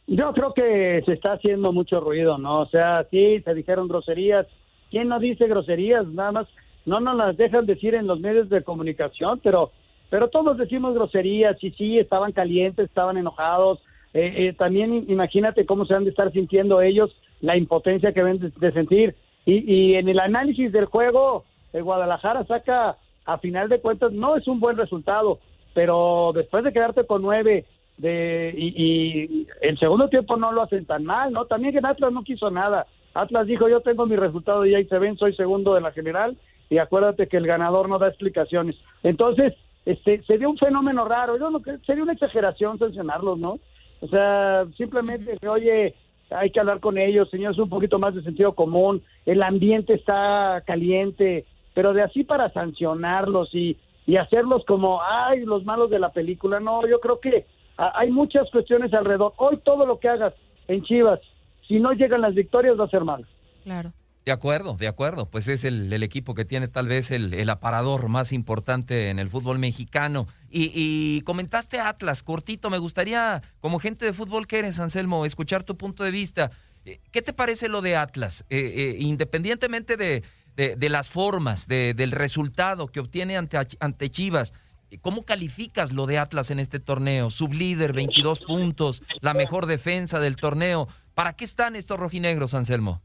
[0.07, 2.61] Yo creo que se está haciendo mucho ruido, ¿no?
[2.61, 4.47] O sea, sí, se dijeron groserías.
[4.89, 6.07] ¿Quién no dice groserías?
[6.07, 6.47] Nada más,
[6.85, 9.71] no nos las dejan decir en los medios de comunicación, pero,
[10.09, 13.79] pero todos decimos groserías y sí, estaban calientes, estaban enojados.
[14.13, 18.53] Eh, eh, también imagínate cómo se han de estar sintiendo ellos, la impotencia que ven
[18.55, 19.15] de, sentir.
[19.45, 24.35] Y, y en el análisis del juego, el Guadalajara saca, a final de cuentas, no
[24.35, 25.39] es un buen resultado,
[25.73, 27.65] pero después de quedarte con nueve
[27.97, 31.45] de y, y el segundo tiempo no lo hacen tan mal, ¿no?
[31.45, 32.87] También que Atlas no quiso nada.
[33.13, 36.37] Atlas dijo, yo tengo mi resultado y ahí se ven, soy segundo de la general
[36.69, 38.75] y acuérdate que el ganador no da explicaciones.
[39.03, 39.53] Entonces,
[39.91, 43.59] este, sería un fenómeno raro, yo no creo- sería una exageración sancionarlos, ¿no?
[44.01, 45.95] O sea, simplemente, que, oye,
[46.31, 50.61] hay que hablar con ellos, señores, un poquito más de sentido común, el ambiente está
[50.65, 56.09] caliente, pero de así para sancionarlos y, y hacerlos como, ay, los malos de la
[56.11, 57.45] película, no, yo creo que
[57.77, 59.33] a- hay muchas cuestiones alrededor.
[59.37, 60.33] Hoy todo lo que hagas
[60.67, 61.19] en Chivas,
[61.67, 63.25] si no llegan las victorias, va a ser malo.
[63.63, 63.91] Claro.
[64.25, 65.29] De acuerdo, de acuerdo.
[65.29, 69.17] Pues es el, el equipo que tiene tal vez el, el, aparador más importante en
[69.17, 70.27] el fútbol mexicano.
[70.49, 72.69] Y, y, comentaste Atlas, cortito.
[72.69, 76.51] Me gustaría, como gente de fútbol que eres, Anselmo, escuchar tu punto de vista.
[76.85, 78.45] Eh, ¿Qué te parece lo de Atlas?
[78.49, 80.23] Eh, eh, independientemente de,
[80.55, 84.53] de, de, las formas, de, del resultado que obtiene ante, ante Chivas,
[85.01, 87.29] ¿cómo calificas lo de Atlas en este torneo?
[87.29, 90.87] Sublíder, 22 puntos, la mejor defensa del torneo.
[91.13, 93.01] ¿Para qué están estos rojinegros, Anselmo?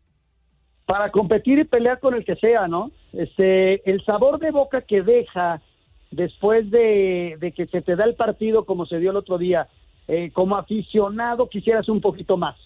[0.86, 2.90] Para competir y pelear con el que sea, ¿no?
[3.12, 5.62] Este, el sabor de boca que deja
[6.10, 9.68] después de, de que se te da el partido como se dio el otro día,
[10.08, 12.56] eh, como aficionado quisieras un poquito más,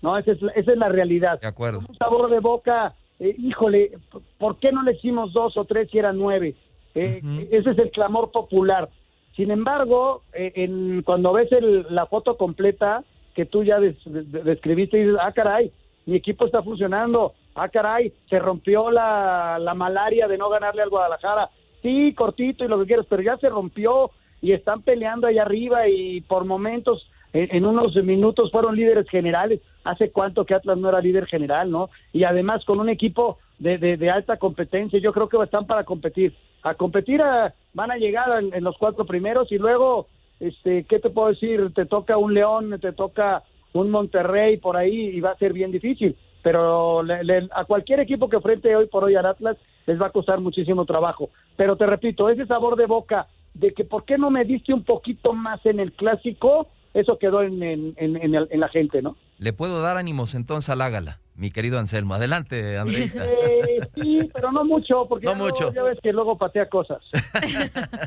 [0.00, 0.16] ¿no?
[0.16, 1.40] Esa es, esa es la realidad.
[1.40, 1.80] De acuerdo.
[1.88, 3.92] Un sabor de boca, eh, híjole,
[4.38, 6.54] ¿por qué no le hicimos dos o tres si eran nueve?
[6.94, 7.48] Eh, uh -huh.
[7.50, 8.88] Ese es el clamor popular.
[9.36, 13.02] Sin embargo, eh, en, cuando ves el, la foto completa
[13.34, 15.72] que tú ya des, des, describiste, dices, ah, caray,
[16.06, 20.90] mi equipo está funcionando, ah, caray, se rompió la, la malaria de no ganarle al
[20.90, 21.50] Guadalajara.
[21.82, 25.88] Sí, cortito y lo que quieras, pero ya se rompió y están peleando allá arriba
[25.88, 29.60] y por momentos, en, unos minutos fueron líderes generales.
[29.84, 31.90] ¿Hace cuánto que Atlas no era líder general, no?
[32.12, 35.84] Y además con un equipo de, de, de alta competencia, yo creo que están para
[35.84, 36.34] competir.
[36.62, 40.06] A competir a, van a llegar en, en los cuatro primeros y luego,
[40.40, 41.72] este, ¿qué te puedo decir?
[41.74, 43.42] Te toca un León, te toca
[43.74, 48.00] un Monterrey por ahí y va a ser bien difícil pero le, le, a cualquier
[48.00, 51.30] equipo que frente hoy por hoy al Atlas les va a costar muchísimo trabajo.
[51.56, 54.84] Pero te repito, ese sabor de boca de que por qué no me diste un
[54.84, 59.16] poquito más en el clásico, eso quedó en, en, en, en la gente, ¿no?
[59.38, 62.14] Le puedo dar ánimos entonces al Ágala, mi querido Anselmo.
[62.14, 63.14] Adelante, Andrés.
[63.16, 65.72] Eh, sí, pero no mucho, porque no ya, mucho.
[65.72, 66.98] ya ves que luego patea cosas.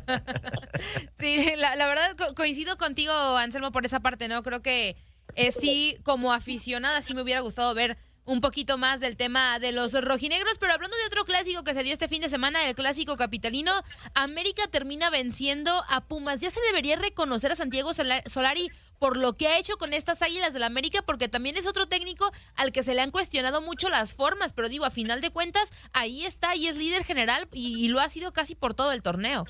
[1.19, 4.43] sí, la, la verdad co coincido contigo, Anselmo, por esa parte, ¿no?
[4.43, 4.95] Creo que
[5.36, 7.97] eh, sí, como aficionada, sí me hubiera gustado ver
[8.28, 11.82] un poquito más del tema de los rojinegros, pero hablando de otro clásico que se
[11.82, 13.72] dio este fin de semana, el clásico capitalino,
[14.13, 16.42] América termina venciendo a Pumas.
[16.42, 20.54] Ya se debería reconocer a Santiago Solari por lo que ha hecho con estas Águilas
[20.54, 24.13] del América, porque también es otro técnico al que se le han cuestionado mucho las
[24.13, 27.88] formas, pero digo, a final de cuentas, ahí está y es líder general y, y
[27.88, 29.46] lo ha sido casi por todo el torneo.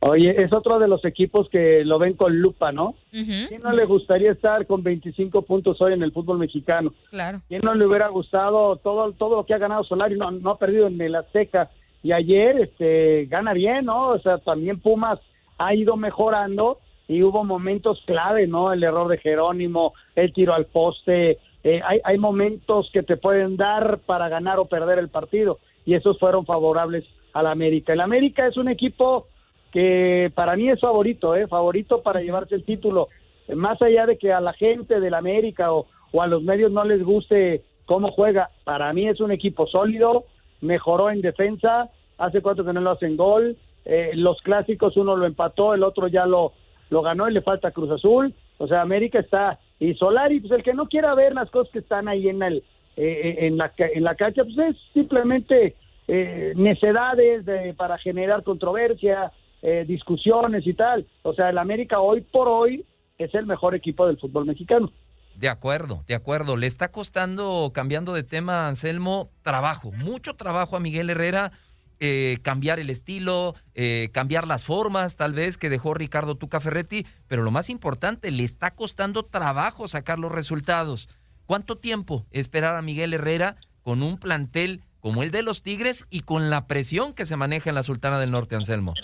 [0.00, 2.90] Oye, es otro de los equipos que lo ven con lupa, ¿no?
[3.12, 3.48] Uh -huh.
[3.48, 6.92] ¿Quién no le gustaría estar con 25 puntos hoy en el fútbol mexicano?
[7.10, 7.40] Claro.
[7.48, 10.16] ¿Quién no le hubiera gustado todo todo lo que ha ganado Solari?
[10.16, 11.70] No, no ha perdido en el Azteca.
[12.02, 14.08] Y ayer este, gana bien, ¿no?
[14.08, 15.18] O sea, también Pumas
[15.58, 16.78] ha ido mejorando
[17.08, 18.72] y hubo momentos clave, ¿no?
[18.72, 21.38] El error de Jerónimo, el tiro al poste.
[21.64, 25.94] Eh, hay, hay momentos que te pueden dar para ganar o perder el partido y
[25.94, 27.92] esos fueron favorables al América.
[27.92, 29.28] El América es un equipo
[29.76, 31.46] que para mí es favorito, ¿eh?
[31.48, 33.10] favorito para llevarse el título.
[33.54, 36.82] Más allá de que a la gente del América o, o, a los medios no
[36.82, 40.24] les guste cómo juega, para mí es un equipo sólido,
[40.62, 45.26] mejoró en defensa, hace cuatro que no lo hacen gol, eh, los clásicos uno lo
[45.26, 46.54] empató, el otro ya lo,
[46.88, 50.62] lo ganó y le falta Cruz Azul, o sea, América está, y Solari, pues el
[50.62, 52.64] que no quiera ver las cosas que están ahí en, el,
[52.96, 55.74] eh, en, la, en la cancha, pues es simplemente
[56.08, 59.32] eh, necedades de, para generar controversia,
[59.68, 61.08] eh, discusiones y tal.
[61.22, 62.86] O sea, el América hoy por hoy
[63.18, 64.92] es el mejor equipo del fútbol mexicano.
[65.34, 66.56] De acuerdo, de acuerdo.
[66.56, 71.50] Le está costando, cambiando de tema, Anselmo, trabajo, mucho trabajo a Miguel Herrera.
[71.98, 77.04] Eh, cambiar el estilo, eh, cambiar las formas, tal vez que dejó Ricardo Tuca Ferretti,
[77.26, 81.08] pero lo más importante, le está costando trabajo sacar los resultados.
[81.46, 86.20] ¿Cuánto tiempo esperar a Miguel Herrera con un plantel como el de los Tigres y
[86.20, 88.94] con la presión que se maneja en la Sultana del Norte, Anselmo?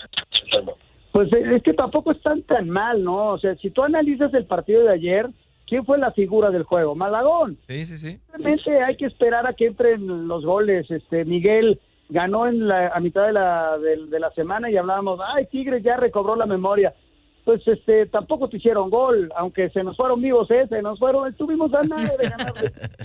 [1.13, 3.27] Pues es que tampoco están tan mal, ¿no?
[3.27, 5.29] O sea, si tú analizas el partido de ayer,
[5.67, 6.95] ¿quién fue la figura del juego?
[6.95, 7.59] Malagón.
[7.67, 8.19] Sí, sí, sí.
[8.29, 10.89] Realmente hay que esperar a que entren los goles.
[10.89, 15.19] Este Miguel ganó en la, a mitad de la, de, de la semana y hablábamos,
[15.35, 16.95] ay, Tigres ya recobró la memoria.
[17.43, 20.65] Pues este, tampoco te hicieron gol, aunque se nos fueron vivos, ¿eh?
[20.67, 22.53] se nos fueron, estuvimos a nada de ganar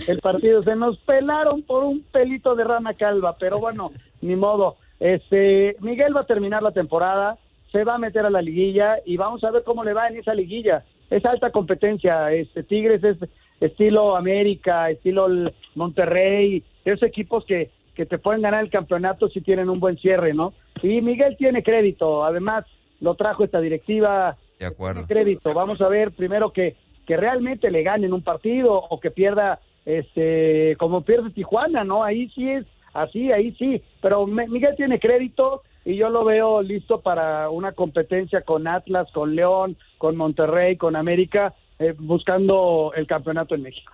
[0.07, 3.91] el partido, se nos pelaron por un pelito de rana calva, pero bueno,
[4.21, 4.77] ni modo.
[4.99, 7.37] Este, Miguel va a terminar la temporada,
[7.71, 10.17] se va a meter a la liguilla y vamos a ver cómo le va en
[10.17, 10.83] esa liguilla.
[11.09, 13.17] Es alta competencia, este Tigres es
[13.59, 15.27] estilo América, estilo
[15.75, 20.33] Monterrey, esos equipos que, que te pueden ganar el campeonato si tienen un buen cierre,
[20.33, 20.53] ¿no?
[20.81, 22.65] Y Miguel tiene crédito, además
[23.01, 24.37] lo trajo esta directiva.
[24.59, 25.05] De acuerdo.
[25.07, 29.59] Crédito, vamos a ver primero que, que realmente le ganen un partido o que pierda,
[29.85, 32.03] este, como pierde Tijuana, ¿no?
[32.03, 37.01] Ahí sí es así, ahí sí, pero Miguel tiene crédito y yo lo veo listo
[37.01, 43.55] para una competencia con Atlas, con León, con Monterrey, con América, eh, buscando el campeonato
[43.55, 43.93] en México.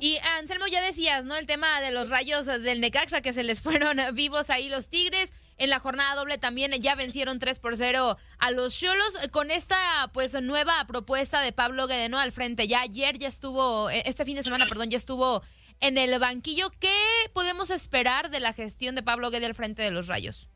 [0.00, 1.36] Y Anselmo, ya decías, ¿no?
[1.36, 5.32] El tema de los rayos del Necaxa que se les fueron vivos ahí los Tigres.
[5.58, 9.76] En la jornada doble también ya vencieron 3 por 0 a los Cholos con esta
[10.12, 12.68] pues nueva propuesta de Pablo Guedeno al frente.
[12.68, 15.42] Ya ayer ya estuvo, eh, este fin de semana, perdón, ya estuvo
[15.80, 16.70] en el banquillo.
[16.78, 16.94] ¿Qué
[17.32, 20.50] podemos esperar de la gestión de Pablo Guede al frente de los Rayos?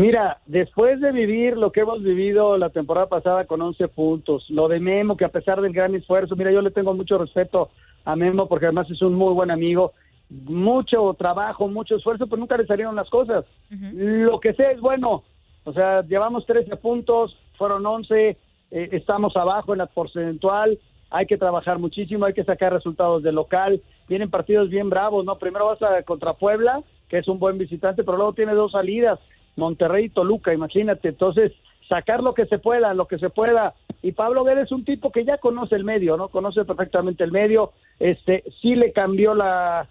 [0.00, 4.66] Mira, después de vivir lo que hemos vivido la temporada pasada con 11 puntos, lo
[4.66, 7.68] de Memo, que a pesar del gran esfuerzo, mira, yo le tengo mucho respeto
[8.06, 9.92] a Memo porque además es un muy buen amigo,
[10.30, 13.44] mucho trabajo, mucho esfuerzo, pero nunca le salieron las cosas.
[13.92, 15.22] Lo que sé es bueno,
[15.64, 20.78] o sea, llevamos 13 puntos, fueron 11, eh, estamos abajo en la porcentual,
[21.10, 25.36] hay que trabajar muchísimo, hay que sacar resultados de local, vienen partidos bien bravos, ¿no?
[25.36, 29.18] Primero vas a contra Puebla, que es un buen visitante, pero luego tiene dos salidas,
[29.60, 31.52] Monterrey y Toluca, imagínate, entonces
[31.88, 33.74] sacar lo que se pueda, lo que se pueda.
[34.02, 36.28] Y Pablo Guedes es un tipo que ya conoce el medio, ¿no?
[36.28, 39.86] Conoce perfectamente el medio, este sí le cambió la,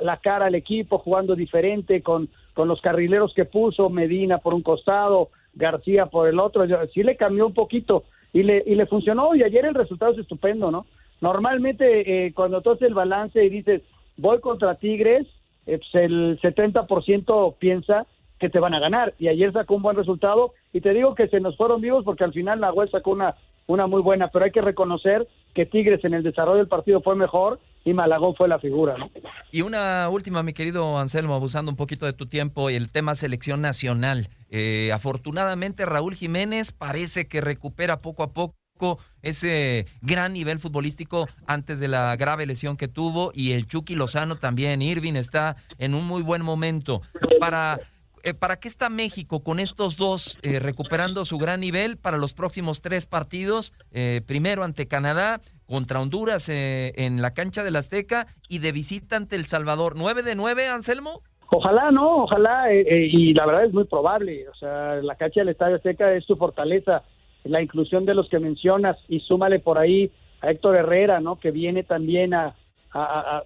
[0.00, 4.62] la cara al equipo jugando diferente con, con los carrileros que puso, Medina por un
[4.62, 9.34] costado, García por el otro, sí le cambió un poquito y le, y le funcionó
[9.34, 10.86] y ayer el resultado es estupendo, ¿no?
[11.20, 13.82] Normalmente eh, cuando tú haces el balance y dices
[14.16, 15.26] voy contra Tigres,
[15.66, 18.06] eh, pues el 70% piensa
[18.38, 21.28] que te van a ganar y ayer sacó un buen resultado y te digo que
[21.28, 23.34] se nos fueron vivos porque al final la web sacó una
[23.66, 27.16] una muy buena, pero hay que reconocer que Tigres en el desarrollo del partido fue
[27.16, 29.10] mejor y Malagón fue la figura, ¿no?
[29.52, 33.60] Y una última, mi querido Anselmo, abusando un poquito de tu tiempo, el tema selección
[33.60, 34.28] nacional.
[34.50, 41.80] Eh, afortunadamente Raúl Jiménez parece que recupera poco a poco ese gran nivel futbolístico antes
[41.80, 46.06] de la grave lesión que tuvo y el Chucky Lozano también, Irving está en un
[46.06, 47.00] muy buen momento.
[47.40, 47.80] Para
[48.26, 52.34] eh, ¿para qué está México con estos dos eh, recuperando su gran nivel para los
[52.34, 53.72] próximos tres partidos?
[53.92, 59.36] Eh, primero ante Canadá, contra Honduras en la cancha del Azteca y de visita ante
[59.36, 59.94] El Salvador.
[59.96, 61.22] ¿Nueve de nueve, Anselmo?
[61.52, 64.48] Ojalá, no, ojalá, y la verdad es muy probable.
[64.48, 67.04] O sea, la cancha del Estadio Azteca es su fortaleza,
[67.44, 70.10] la inclusión de los que mencionas y súmale por ahí
[70.40, 71.38] a Héctor Herrera, ¿no?
[71.38, 72.56] Que viene también a,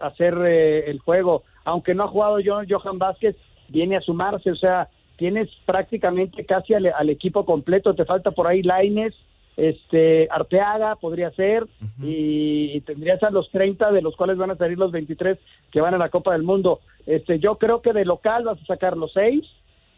[0.01, 1.43] hacer el juego.
[1.65, 3.37] Aunque no ha jugado Johan Vázquez,
[3.71, 8.63] viene a sumarse, o sea, tienes prácticamente casi al, equipo completo, te falta por ahí
[8.63, 9.15] Laines,
[9.57, 11.67] este Arteaga podría ser
[12.03, 15.39] y, tendrías a los 30 de los cuales van a salir los 23
[15.71, 16.81] que van a la Copa del Mundo.
[17.07, 19.45] Este yo creo que de local vas a sacar los seis.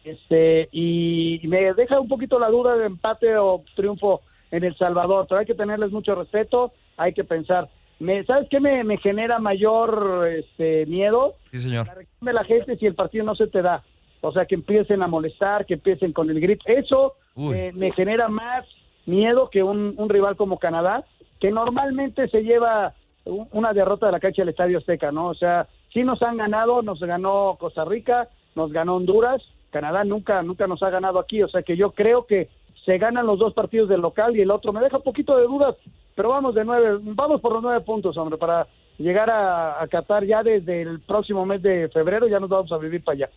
[0.04, 5.26] Este y, me deja un poquito la duda de empate o triunfo en El Salvador,
[5.28, 7.68] pero hay que tenerles mucho respeto, hay que pensar.
[7.98, 11.34] Me, ¿Sabes qué me, me genera mayor este, miedo?
[11.52, 11.86] Sí, señor.
[11.86, 13.82] La de la gente si el partido no se te da.
[14.20, 16.64] O sea, que empiecen a molestar, que empiecen con el grito.
[16.66, 17.14] Eso
[17.52, 18.64] eh, me genera más
[19.06, 21.04] miedo que un, un, rival como Canadá,
[21.40, 25.26] que normalmente se lleva una derrota de la cancha del Estadio Azteca, ¿no?
[25.28, 30.42] O sea, sí nos han ganado, nos ganó Costa Rica, nos ganó Honduras, Canadá nunca,
[30.42, 31.42] nunca nos ha ganado aquí.
[31.42, 32.48] O sea, que yo creo que
[32.84, 35.44] se ganan los dos partidos del local y el otro me deja un poquito de
[35.44, 35.76] dudas
[36.14, 38.66] pero vamos de nueve, vamos por los nueve puntos, hombre, para
[38.98, 43.02] llegar a, Qatar ya desde el próximo mes de febrero, ya nos vamos a vivir
[43.02, 43.30] para allá.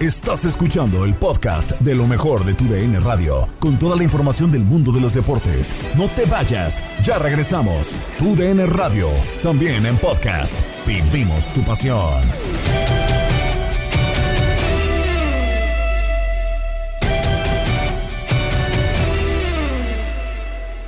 [0.00, 4.52] Estás escuchando el podcast de lo mejor de tu DN Radio, con toda la información
[4.52, 5.74] del mundo de los deportes.
[5.96, 7.98] No te vayas, ya regresamos.
[8.18, 9.08] Tu DN Radio,
[9.42, 10.60] también en podcast.
[10.86, 12.22] Vivimos tu pasión.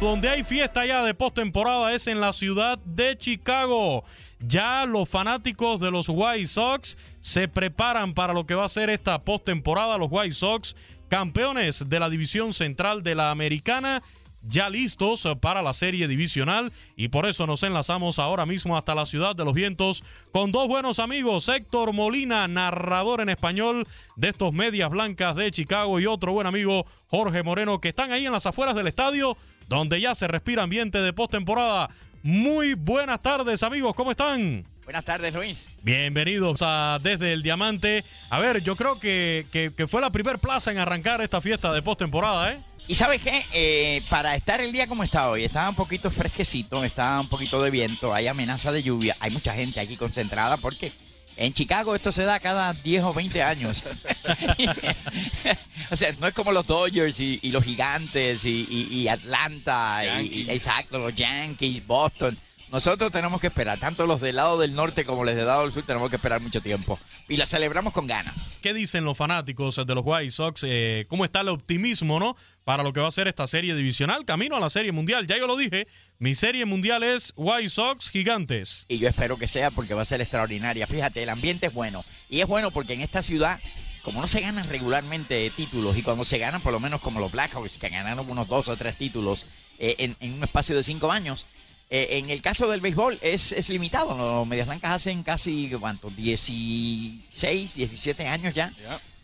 [0.00, 4.04] Donde hay fiesta ya de postemporada es en la ciudad de Chicago.
[4.38, 8.90] Ya los fanáticos de los White Sox se preparan para lo que va a ser
[8.90, 9.98] esta postemporada.
[9.98, 10.76] Los White Sox,
[11.08, 14.00] campeones de la división central de la americana,
[14.42, 19.04] ya listos para la serie divisional y por eso nos enlazamos ahora mismo hasta la
[19.04, 23.84] ciudad de los vientos con dos buenos amigos, Héctor Molina, narrador en español
[24.14, 28.26] de estos medias blancas de Chicago y otro buen amigo Jorge Moreno que están ahí
[28.26, 29.36] en las afueras del estadio
[29.68, 31.90] donde ya se respira ambiente de postemporada.
[32.22, 34.64] Muy buenas tardes, amigos, ¿cómo están?
[34.84, 35.68] Buenas tardes, Luis.
[35.82, 38.04] Bienvenidos a Desde el Diamante.
[38.30, 41.82] A ver, yo creo que, que, fue la primer plaza en arrancar esta fiesta de
[41.82, 42.62] postemporada, ¿eh?
[42.88, 46.82] Y sabes qué, eh, para estar el día como está hoy, estaba un poquito fresquecito,
[46.84, 50.90] estaba un poquito de viento, hay amenaza de lluvia, hay mucha gente aquí concentrada porque
[51.38, 53.84] en Chicago esto se da cada 10 o 20 años.
[55.90, 61.14] o sea, no es como los Dodgers y, los Gigantes y, Atlanta, y, exacto, los
[61.14, 62.36] Yankees, Boston.
[62.70, 65.72] Nosotros tenemos que esperar, tanto los del lado del norte como los del lado del
[65.72, 66.98] sur tenemos que esperar mucho tiempo.
[67.26, 68.58] Y la celebramos con ganas.
[68.60, 70.64] ¿Qué dicen los fanáticos de los White Sox?
[70.66, 72.36] Eh, ¿Cómo está el optimismo, no?
[72.64, 75.26] Para lo que va a ser esta serie divisional, camino a la serie mundial.
[75.26, 75.86] Ya yo lo dije,
[76.18, 78.84] mi serie mundial es White Sox Gigantes.
[78.88, 80.86] Y yo espero que sea porque va a ser extraordinaria.
[80.86, 82.04] Fíjate, el ambiente es bueno.
[82.28, 83.58] Y es bueno porque en esta ciudad,
[84.02, 87.32] como no se ganan regularmente títulos, y cuando se ganan, por lo menos como los
[87.32, 89.46] Blackhawks, que ganaron unos dos o tres títulos
[89.78, 91.46] eh, en, en un espacio de cinco años,
[91.90, 94.16] eh, en el caso del béisbol es, es limitado.
[94.16, 96.10] Los Medias Blancas hacen casi, ¿cuánto?
[96.10, 98.72] 16, 17 años ya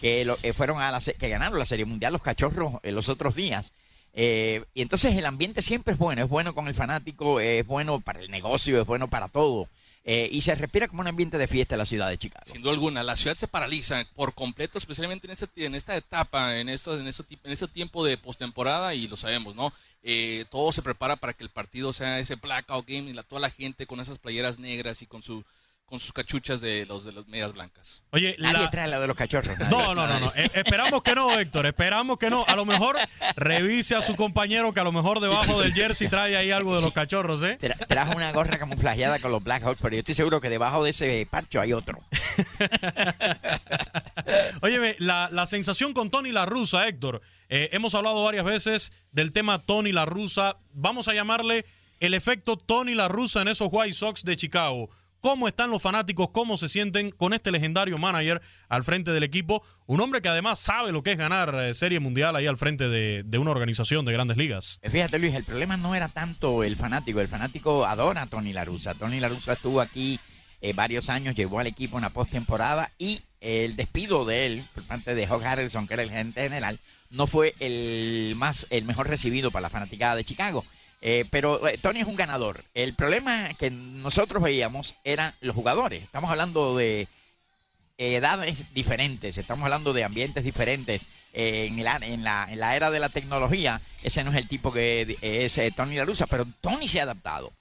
[0.01, 3.09] que lo- eh, fueron a la, que ganaron la Serie Mundial los cachorros eh, los
[3.09, 3.73] otros días.
[4.17, 8.01] Eh, y entonces el ambiente siempre es bueno, es bueno con el fanático, es bueno
[8.01, 9.69] para el negocio, es bueno para todo.
[10.07, 12.45] Eh, y se respira como un ambiente de fiesta en la ciudad de Chicago.
[12.45, 16.59] Sin duda alguna, la ciudad se paraliza por completo, especialmente en, este, en esta etapa,
[16.59, 19.73] en, esto, en, este, en ese tiempo de postemporada, y lo sabemos, ¿no?
[20.07, 23.41] Eh, todo se prepara para que el partido sea ese blackout game y la, toda
[23.41, 25.43] la gente con esas playeras negras y con su
[25.87, 28.03] con sus cachuchas de los de las medias blancas.
[28.11, 29.57] Oye, Nadie la- trae la de los cachorros.
[29.59, 29.71] nadie.
[29.71, 30.33] No, no, no, no.
[30.35, 31.67] Eh, esperamos que no, Héctor.
[31.67, 32.43] Esperamos que no.
[32.49, 32.97] A lo mejor
[33.37, 36.83] revise a su compañero que a lo mejor debajo del jersey trae ahí algo de
[36.83, 37.59] los cachorros, ¿eh?
[37.61, 40.91] Tra- trajo una gorra camuflajeada con los Blackhawks, pero yo estoy seguro que debajo de
[40.91, 42.01] ese parcho hay otro.
[44.99, 47.23] La, sensación con Tony La Russa, Héctor.
[47.49, 50.57] eh, hemos hablado varias veces del tema Tony La Russa.
[50.73, 51.65] Vamos a llamarle
[52.01, 54.91] el efecto Tony La Russa en esos White Sox de Chicago.
[55.25, 56.29] ¿Cómo están los fanáticos?
[56.33, 59.63] ¿Cómo se sienten con este legendario manager al frente del equipo?
[59.87, 62.91] Un hombre que además sabe lo que es ganar eh, Serie Mundial ahí al frente
[62.91, 64.81] de, una organización de grandes ligas.
[64.83, 68.93] Fíjate Luis, el problema no era tanto el fanático, el fanático adora a Tony Larusa.
[68.93, 70.21] Tony Larusa estuvo aquí
[70.65, 74.83] eh, varios años, llevó al equipo en la postemporada y el despido de él por
[74.85, 79.07] parte de Hawk Harrelson, que era el gerente general, no fue el más el mejor
[79.11, 80.65] recibido para la fanaticada de Chicago.
[81.03, 82.65] Eh, pero eh, Tony es un ganador.
[82.73, 86.03] El problema que nosotros veíamos eran los jugadores.
[86.03, 87.09] Estamos hablando de
[87.99, 91.03] edades diferentes, estamos hablando de ambientes diferentes.
[91.35, 94.73] En, la, en, la, en la era de la tecnología, ese no es el tipo
[94.73, 97.53] que es Tony La Russa, pero Tony se ha adaptado.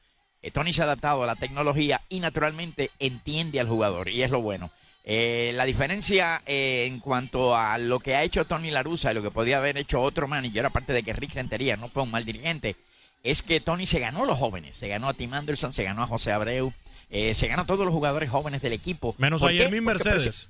[0.44, 4.30] Eh, Tony se ha adaptado a la tecnología y naturalmente entiende al jugador, y es
[4.30, 4.70] lo bueno.
[5.06, 9.16] Eh, la diferencia eh, en cuanto a lo que ha hecho Tony La Russa y
[9.16, 12.12] lo que podía haber hecho otro manager, aparte de que Rick Rentería no fue un
[12.12, 12.78] mal dirigente,
[13.24, 14.76] es que Tony se ganó a los jóvenes.
[14.76, 16.74] Se ganó a Tim Anderson, se ganó a José Abreu,
[17.10, 19.16] eh, se ganó a todos los jugadores jóvenes del equipo.
[19.18, 20.50] Menos ¿Por a Porque Mercedes.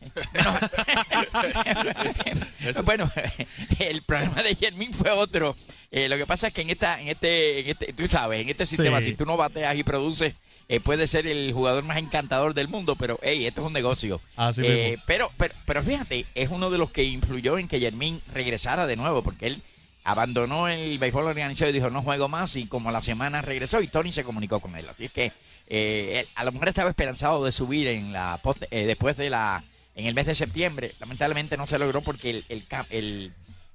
[2.84, 3.10] bueno,
[3.78, 5.56] el problema de Jermín fue otro.
[5.94, 8.48] Eh, lo que pasa es que en esta, en este, en este, tú sabes, en
[8.48, 9.10] este sistema, Sí.
[9.10, 10.34] si tú no bateas y produces,
[10.68, 14.20] eh, puede ser el jugador más encantador del mundo, pero hey, esto es un negocio.
[14.36, 18.22] Así Eh, pero, pero, pero fíjate, es uno de los que influyó en que Jermín
[18.32, 19.62] regresara de nuevo, porque él
[20.04, 23.80] abandonó el béisbol organizado y dijo no juego más y como a la semana regresó
[23.82, 24.88] y Tony se comunicó con él.
[24.88, 25.30] Así es que
[25.68, 29.30] eh, él a lo mejor estaba esperanzado de subir en la post- eh, después de
[29.30, 29.62] la
[29.94, 30.90] en el mes de septiembre.
[31.00, 33.32] Lamentablemente no se logró porque el, el, el-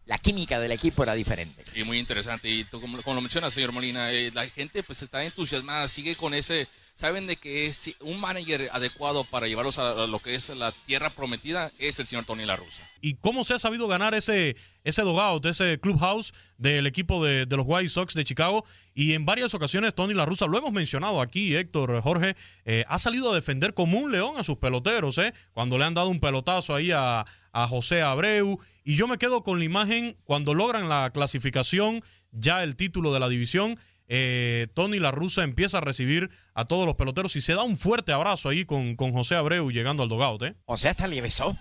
[0.08, 1.64] la química del equipo era diferente.
[1.72, 2.50] Sí, muy interesante.
[2.50, 6.68] Y como lo menciona, señor Molina, eh, la gente pues está entusiasmada, sigue con ese,
[6.98, 10.72] saben de que es un manager adecuado para llevarlos a, a lo que es la
[10.72, 12.82] tierra prometida es el señor Tony La Russa.
[13.02, 17.56] ¿Y cómo se ha sabido ganar ese, ese dogout, ese clubhouse del equipo de, de
[17.56, 18.66] los White Sox de Chicago?
[18.96, 22.36] Y en varias ocasiones Tony La Russa, lo hemos mencionado aquí, Héctor, Jorge,
[22.66, 25.36] eh, ha salido a defender como un león a sus peloteros, ¿eh?
[25.54, 28.60] Cuando le han dado un pelotazo ahí a, a José Abreu.
[28.84, 33.20] Y yo me quedo con la imagen cuando logran la clasificación, ya el título de
[33.20, 33.80] la división.
[34.08, 37.78] Eh, Tony La Russa empieza a recibir a todos los peloteros y se da un
[37.78, 40.56] fuerte abrazo ahí con, con José Abreu llegando al dogout, ¿eh?
[40.66, 41.58] O sea, hasta le besó.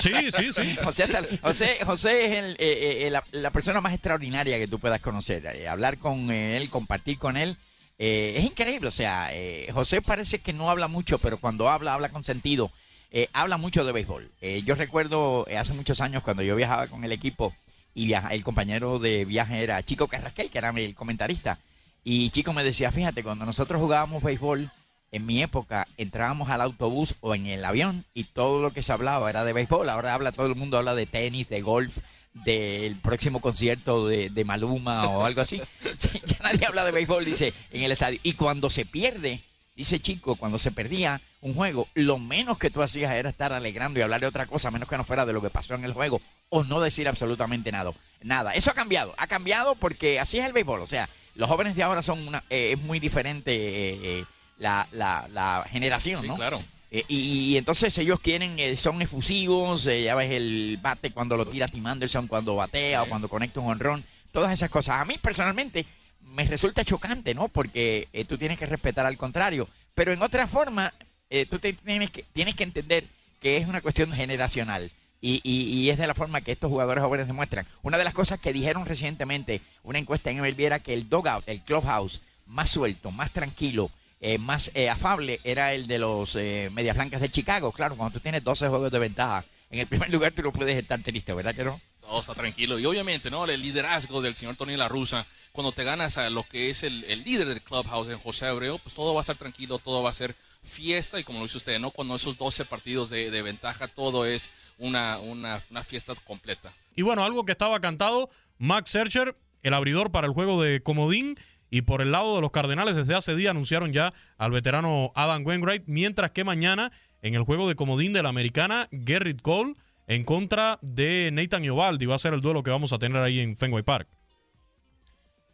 [0.00, 0.76] Sí, sí, sí.
[0.82, 4.78] José, hasta- José, José es el, eh, eh, la, la persona más extraordinaria que tú
[4.78, 5.44] puedas conocer.
[5.46, 7.56] Eh, hablar con él, compartir con él,
[7.98, 8.88] eh, es increíble.
[8.88, 12.70] O sea, eh, José parece que no habla mucho, pero cuando habla, habla con sentido.
[13.12, 14.30] Eh, habla mucho de béisbol.
[14.40, 17.54] Eh, yo recuerdo eh, hace muchos años cuando yo viajaba con el equipo
[17.94, 21.58] y viaja, el compañero de viaje era Chico Carrasquel, que era el comentarista.
[22.04, 24.70] Y Chico me decía, fíjate, cuando nosotros jugábamos béisbol,
[25.12, 28.92] en mi época entrábamos al autobús o en el avión y todo lo que se
[28.92, 29.88] hablaba era de béisbol.
[29.88, 31.98] Ahora habla todo el mundo habla de tenis, de golf,
[32.32, 35.60] del próximo concierto de, de Maluma o algo así.
[35.98, 38.20] Sí, ya nadie habla de béisbol, dice, en el estadio.
[38.22, 39.40] Y cuando se pierde,
[39.74, 43.98] dice Chico, cuando se perdía un juego, lo menos que tú hacías era estar alegrando
[43.98, 45.92] y hablar de otra cosa, menos que no fuera de lo que pasó en el
[45.92, 47.92] juego, o no decir absolutamente nada.
[48.22, 48.52] Nada.
[48.52, 49.14] Eso ha cambiado.
[49.16, 50.80] Ha cambiado porque así es el béisbol.
[50.80, 54.24] O sea, los jóvenes de ahora son una, eh, es muy diferente eh, eh,
[54.58, 56.36] la, la, la generación, Sí, ¿no?
[56.36, 56.62] claro.
[56.90, 57.16] Eh, y,
[57.52, 61.86] y entonces ellos quieren, eh, son efusivos, ya ves el bate cuando lo tira Tim
[61.86, 65.00] Anderson, cuando batea o cuando conecta un honrón, todas esas cosas.
[65.00, 65.86] A mí personalmente
[66.34, 67.48] me resulta chocante, ¿no?
[67.48, 69.68] Porque tú tienes que respetar al contrario.
[69.94, 70.92] Pero en otra forma,
[71.28, 73.04] eh, tú te tienes, que, tienes que entender
[73.40, 74.90] que es una cuestión generacional.
[75.20, 77.66] Y, y- es de la forma que estos jugadores jóvenes demuestran.
[77.82, 81.44] Una de las cosas que dijeron recientemente, una encuesta en MLB, era que el dugout,
[81.46, 83.90] el clubhouse, más suelto, más tranquilo,
[84.20, 87.70] eh, más eh, afable, era el de los eh, Medias Blancas de Chicago.
[87.72, 90.76] Claro, cuando tú tienes 12 juegos de ventaja, en el primer lugar tú no puedes
[90.76, 91.80] estar triste, ¿verdad que no?
[92.00, 92.78] Todo está tranquilo.
[92.78, 93.44] Y obviamente, ¿no?
[93.44, 97.04] El liderazgo del señor Tony La Russa, cuando te ganas a lo que es el,
[97.04, 100.10] el líder del clubhouse en José Abreu, pues todo va a estar tranquilo, todo va
[100.10, 101.18] a ser fiesta.
[101.18, 101.90] Y como lo dice usted, ¿no?
[101.90, 106.72] Cuando esos 12 partidos de, ventaja, todo es una, una, una fiesta completa.
[106.94, 111.36] Y bueno, algo que estaba cantado, Max Scherzer, el abridor para el juego de Comodín.
[111.72, 115.46] Y por el lado de los Cardenales, desde hace día anunciaron ya al veterano Adam
[115.46, 116.90] Wainwright, mientras que mañana
[117.22, 119.74] en el juego de Comodín de la Americana, Gerrit Cole
[120.06, 122.06] en contra de Nathan Iovaldi.
[122.06, 124.08] Va a ser el duelo que vamos a tener ahí en Fenway Park.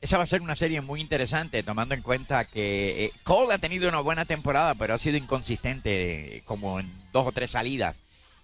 [0.00, 3.58] Esa va a ser una serie muy interesante, tomando en cuenta que eh, Cole ha
[3.58, 7.96] tenido una buena temporada, pero ha sido inconsistente, eh, como en dos o tres salidas.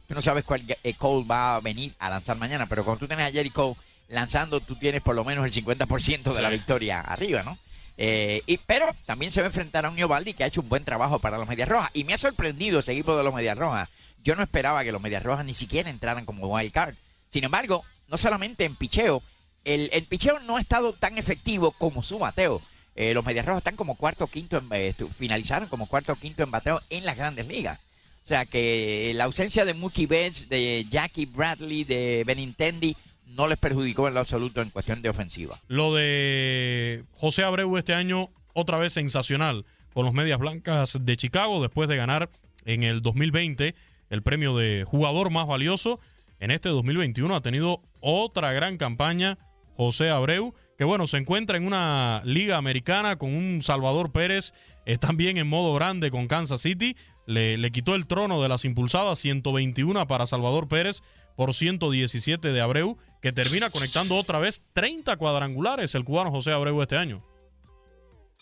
[0.09, 3.07] Tú no sabes cuál eh, Cole va a venir a lanzar mañana, pero cuando tú
[3.07, 3.77] tienes a Jerry Cole
[4.09, 7.59] lanzando, tú tienes por lo menos el 50% de la victoria arriba, ¿no?
[7.97, 10.69] Eh, y, pero también se va a enfrentar a un Iovaldi que ha hecho un
[10.69, 11.91] buen trabajo para los Medias Rojas.
[11.95, 13.89] Y me ha sorprendido ese equipo de los Medias Rojas.
[14.23, 16.95] Yo no esperaba que los Medias Rojas ni siquiera entraran como wild card.
[17.29, 19.23] Sin embargo, no solamente en picheo,
[19.65, 22.61] el, el picheo no ha estado tan efectivo como su bateo.
[22.95, 26.17] Eh, los Medias Rojas están como cuarto o quinto, en, eh, finalizaron como cuarto o
[26.17, 27.79] quinto en bateo en las grandes ligas.
[28.25, 32.97] O sea que la ausencia de Mookie Betts, de Jackie Bradley, de Benintendi,
[33.27, 35.59] no les perjudicó en lo absoluto en cuestión de ofensiva.
[35.69, 41.63] Lo de José Abreu este año, otra vez sensacional, con los Medias Blancas de Chicago,
[41.63, 42.31] después de ganar
[42.65, 43.75] en el 2020
[44.11, 45.99] el premio de jugador más valioso.
[46.39, 49.39] En este 2021 ha tenido otra gran campaña
[49.83, 54.55] José Abreu, que bueno, se encuentra en una liga americana con un Salvador Pérez,
[54.87, 56.97] eh, también en modo grande con Kansas City.
[57.27, 61.03] Le, quitó el trono de las impulsadas, 121 para Salvador Pérez
[61.37, 66.81] por 117 de Abreu, que termina conectando otra vez 30 cuadrangulares el cubano José Abreu
[66.83, 67.23] este año.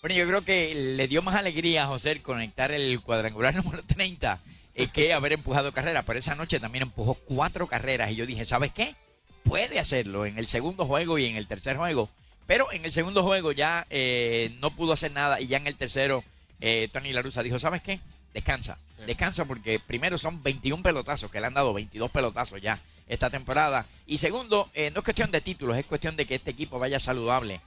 [0.03, 4.41] Bueno, yo creo que le dio más alegría a José conectar el cuadrangular número 30
[4.75, 6.05] eh, que haber empujado carreras.
[6.07, 8.95] Pero esa noche también empujó cuatro carreras y yo dije, ¿sabes qué?
[9.45, 12.09] Puede hacerlo en el segundo juego y en el tercer juego.
[12.47, 15.77] Pero en el segundo juego ya eh, no pudo hacer nada y ya en el
[15.77, 16.25] tercero
[16.61, 18.01] eh, Tony Larusa dijo, ¿sabes qué?
[18.35, 18.79] Descansa.
[19.07, 23.87] Descansa porque primero son 21 pelotazos, que le han dado 22 pelotazos ya esta temporada.
[24.07, 27.01] Y segundo, eh, no es cuestión de títulos, es cuestión de que este equipo vaya
[27.01, 27.61] saludable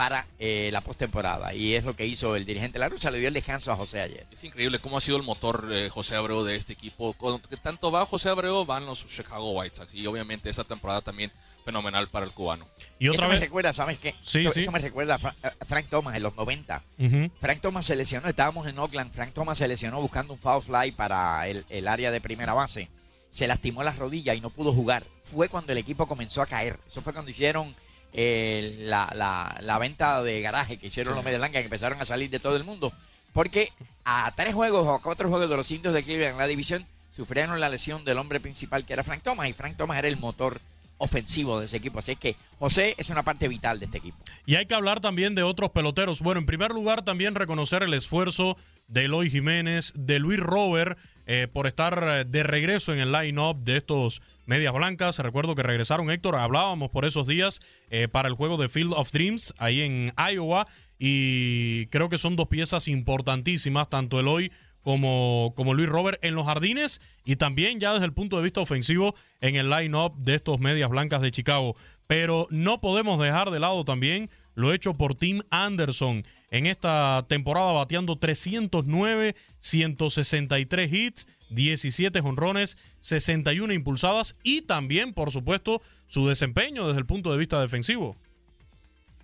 [0.00, 1.52] para eh, la postemporada.
[1.52, 4.26] Y es lo que hizo el dirigente Larusa, le dio el descanso a José ayer.
[4.32, 7.12] Es increíble cómo ha sido el motor eh, José Abreu de este equipo.
[7.12, 9.94] Cuando que tanto va José Abreu, van los Chicago White Sox.
[9.94, 11.30] Y obviamente esa temporada también
[11.66, 12.66] fenomenal para el cubano.
[12.98, 14.14] Y otra esto me vez- recuerda, ¿sabes qué?
[14.22, 14.60] Sí, esto, sí.
[14.60, 16.82] esto me recuerda a, Fra- a Frank Thomas en los 90.
[16.98, 17.30] Ujú.
[17.38, 20.92] Frank Thomas se lesionó, estábamos en Oakland, Frank Thomas se lesionó buscando un foul fly
[20.92, 22.88] para el, el área de primera base.
[23.28, 25.04] Se lastimó las rodillas y no pudo jugar.
[25.24, 26.78] Fue cuando el equipo comenzó a caer.
[26.86, 27.74] Eso fue cuando hicieron
[28.12, 31.16] eh, la, la- la venta de garaje que hicieron Sí.
[31.16, 32.92] los Medias Blancas, que empezaron a salir de todo el mundo.
[33.32, 33.72] Porque
[34.04, 36.84] a tres juegos o a cuatro juegos de los indios de Cleveland en la división
[37.14, 40.16] sufrieron la lesión del hombre principal que era Frank Thomas y Frank Thomas era el
[40.16, 40.60] motor
[40.98, 41.98] ofensivo de ese equipo.
[42.00, 44.18] Así que José es una parte vital de este equipo.
[44.46, 46.20] Y hay que hablar también de otros peloteros.
[46.20, 48.56] Bueno, en primer lugar, también reconocer el esfuerzo
[48.88, 53.56] de Eloy Jiménez, de Luis Robert, eh, por estar eh, de regreso en el line-up
[53.64, 55.16] de estos Medias Blancas.
[55.20, 59.12] Recuerdo que regresaron, Héctor, hablábamos por esos días eh, para el juego de Field of
[59.12, 60.66] Dreams ahí en Iowa.
[60.98, 64.50] Y creo que son dos piezas importantísimas, tanto Eloy
[64.82, 68.60] como, como Luis Robert en los jardines y también ya desde el punto de vista
[68.60, 71.76] ofensivo en el line-up de estos Medias Blancas de Chicago.
[72.08, 74.30] Pero no podemos dejar de lado también
[74.60, 83.72] lo hecho por Tim Anderson en esta temporada bateando 309, 163 hits, 17 jonrones, 61
[83.72, 88.16] impulsadas y también, por supuesto, su desempeño desde el punto de vista defensivo.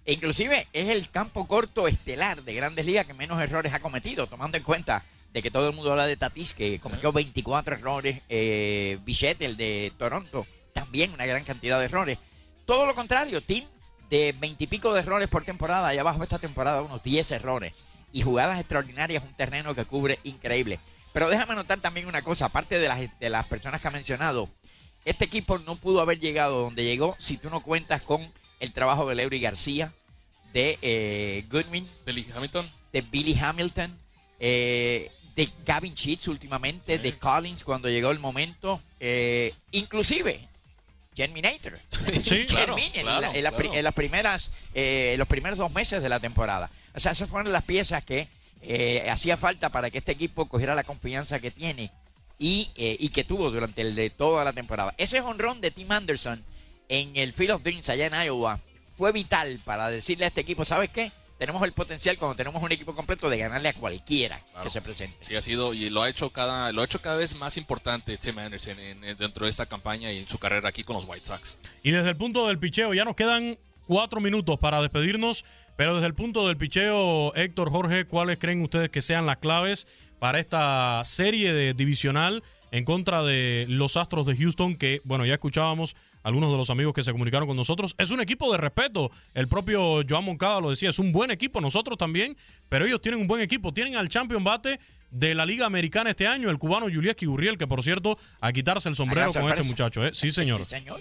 [0.04, 4.28] E inclusive es el campo corto estelar de Grandes Ligas que menos errores ha cometido,
[4.28, 8.22] tomando en cuenta de que todo el mundo habla de Tatis, que cometió 24 errores,
[8.28, 12.18] eh, Bichette, el de Toronto, también una gran cantidad de errores.
[12.64, 13.64] Todo lo contrario, Tim,
[14.10, 17.84] de 20 y pico de errores por temporada, allá abajo esta temporada unos 10 errores.
[18.12, 20.78] Y jugadas extraordinarias, un terreno que cubre increíble.
[21.12, 24.48] Pero déjame anotar también una cosa, aparte de las, de las personas que ha mencionado,
[25.04, 28.30] este equipo no pudo haber llegado donde llegó si tú no cuentas con
[28.60, 29.92] el trabajo de Leury García,
[30.52, 33.96] de eh, Goodwin, Billy Hamilton, de Billy Hamilton,
[34.40, 40.48] eh, de Gavin Sheets últimamente, de Collins cuando llegó el momento, eh, inclusive
[41.16, 41.78] Germinator.
[42.24, 43.78] Sí, claro, Germine en la- en, la pri- claro.
[43.78, 46.70] en las primeras, eh, los primeros dos meses de la temporada.
[46.94, 48.28] O sea, esas fueron las piezas que
[48.62, 51.90] eh, hacía falta para que este equipo cogiera la confianza que tiene
[52.38, 54.94] y, eh, y que tuvo durante el de toda la temporada.
[54.98, 56.42] Ese honrón de Tim Anderson
[56.88, 58.60] en el Field of Dreams allá en Iowa
[58.96, 61.10] fue vital para decirle a este equipo, ¿sabes qué?
[61.38, 65.16] Tenemos el potencial cuando tenemos un equipo completo de ganarle a cualquiera que se presente.
[65.20, 68.16] Sí, ha sido y lo ha hecho cada lo ha hecho cada vez más importante
[68.16, 71.04] Tim Anderson en- en- dentro de esta campaña y en su carrera aquí con los
[71.06, 71.58] White Sox.
[71.82, 75.44] Y desde el punto del picheo, ya nos quedan cuatro minutos para despedirnos,
[75.76, 79.86] pero desde el punto del picheo, Héctor, Jorge, ¿cuáles creen ustedes que sean las claves
[80.18, 84.74] para esta serie de divisional en contra de los Astros de Houston?
[84.76, 85.94] Que, bueno, ya escuchábamos
[86.26, 87.94] algunos de los amigos que se comunicaron con nosotros.
[87.98, 89.12] Es un equipo de respeto.
[89.32, 92.36] El propio Joan Moncada lo decía, es un buen equipo, nosotros también,
[92.68, 93.72] pero ellos tienen un buen equipo.
[93.72, 94.80] Tienen al champion bate
[95.12, 98.88] de la Liga Americana este año, el cubano Julieski Gurriel, que por cierto, a quitarse
[98.88, 100.04] el sombrero con este muchacho.
[100.04, 100.10] ¿eh?
[100.14, 100.58] Sí, señor.
[100.58, 101.00] Sí, señor.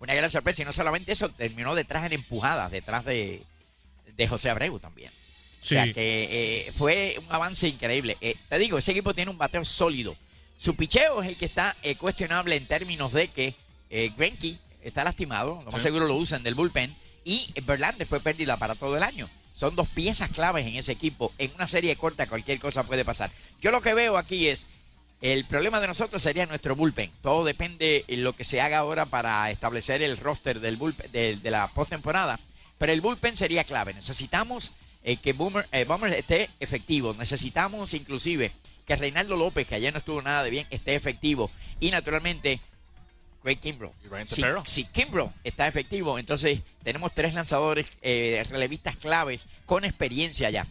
[0.00, 0.62] Una gran sorpresa.
[0.62, 3.42] Y no solamente eso, terminó detrás en empujadas, detrás de,
[4.16, 5.12] de José Abreu también.
[5.60, 5.76] Sí.
[5.76, 8.16] O sea que eh, fue un avance increíble.
[8.20, 10.16] Eh, te digo, ese equipo tiene un bateo sólido.
[10.56, 13.54] Su picheo es el que está eh, cuestionable en términos de que
[13.92, 15.88] eh, Greinke está lastimado, lo más Sí.
[15.88, 16.92] seguro lo usan del bullpen,
[17.24, 19.28] y Verlander fue pérdida para todo el año.
[19.54, 21.32] Son dos piezas claves en ese equipo.
[21.38, 23.30] En una serie corta cualquier cosa puede pasar.
[23.60, 24.66] Yo lo que veo aquí es
[25.20, 27.12] el problema de nosotros sería nuestro bullpen.
[27.22, 31.36] Todo depende de lo que se haga ahora para establecer el roster del bullpen, de,
[31.36, 32.40] de la postemporada.
[32.78, 33.94] Pero el bullpen sería clave.
[33.94, 34.72] Necesitamos
[35.04, 35.86] eh, que Boomer, eh,
[36.16, 37.14] esté efectivo.
[37.14, 38.50] Necesitamos inclusive
[38.86, 41.50] que Reinaldo López, que ayer no estuvo nada de bien, esté efectivo.
[41.78, 42.60] Y naturalmente,
[43.42, 43.92] Craig Kimbrough.
[44.64, 50.66] Si, Kimbrough está efectivo, entonces tenemos tres lanzadores eh, relevistas claves con experiencia ya.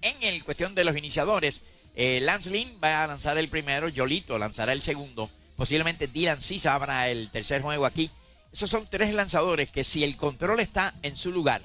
[0.00, 1.62] En el cuestión de los iniciadores,
[1.94, 6.74] eh, Lance Lynn va a lanzar el primero, Yolito lanzará el segundo, posiblemente Dylan Sisa
[6.74, 8.10] abra el tercer juego aquí.
[8.52, 11.62] Esos son tres lanzadores que si el control está en su lugar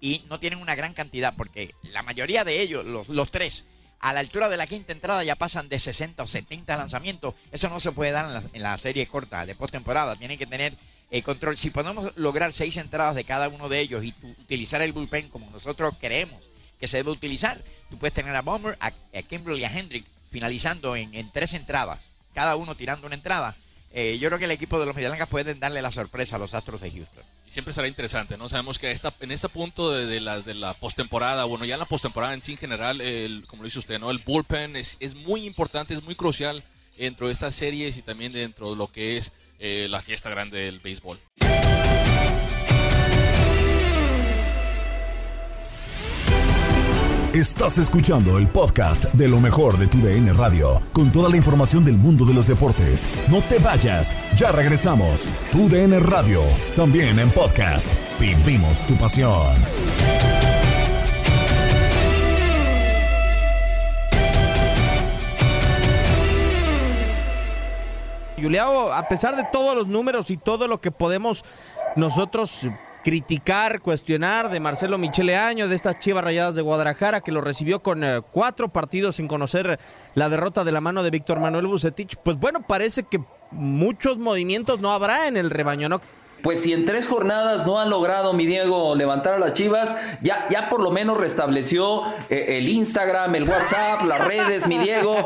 [0.00, 3.64] y no tienen una gran cantidad, porque la mayoría de ellos, los, los tres,
[4.00, 7.34] a la altura de la quinta entrada ya pasan de 60 o 70 lanzamientos.
[7.52, 10.16] Eso no se puede dar en la, serie corta de postemporada.
[10.16, 10.74] Tienen que tener
[11.10, 11.56] eh, control.
[11.56, 15.50] Si podemos lograr seis entradas de cada uno de ellos y utilizar el bullpen como
[15.50, 16.40] nosotros creemos
[16.78, 18.92] que se debe utilizar, tú puedes tener a Bomber, a,
[19.22, 23.56] Kimbrel y a Hendrick finalizando en, en tres entradas, cada uno tirando una entrada.
[23.92, 26.52] Eh, yo creo que el equipo de los Medialancas pueden darle la sorpresa a los
[26.52, 27.24] Astros de Houston.
[27.46, 28.48] Y siempre será interesante, ¿no?
[28.48, 32.34] Sabemos que esta, en este punto de, de la, postemporada, bueno, ya en la postemporada
[32.34, 34.10] en sí en general, el, como lo dice usted, ¿no?
[34.10, 36.64] El bullpen es, es muy importante, es muy crucial
[36.98, 40.58] dentro de estas series y también dentro de lo que es eh, la fiesta grande
[40.58, 41.18] del béisbol.
[47.36, 51.84] Estás escuchando el podcast de lo mejor de tu DN Radio, con toda la información
[51.84, 53.06] del mundo de los deportes.
[53.28, 55.32] No te vayas, ya regresamos.
[55.50, 56.42] Tu DN Radio,
[56.76, 57.90] también en podcast.
[58.20, 59.56] Vivimos tu pasión.
[68.38, 71.42] Juliao, a pesar de todos los números y todo lo que podemos
[71.96, 72.60] nosotros
[73.06, 77.80] criticar, cuestionar de Marcelo Michele Año, de estas Chivas Rayadas de Guadalajara, que lo recibió
[77.80, 79.78] con eh, cuatro partidos sin conocer
[80.16, 83.20] la derrota de la mano de Víctor Manuel Bucetich, pues bueno, parece que
[83.52, 86.00] muchos movimientos no habrá en el rebaño, ¿no?
[86.42, 90.46] Pues si en tres jornadas no han logrado, mi Diego, levantar a las Chivas, ya,
[90.50, 95.16] ya por lo menos restableció eh, el Instagram, el WhatsApp, las redes, mi Diego.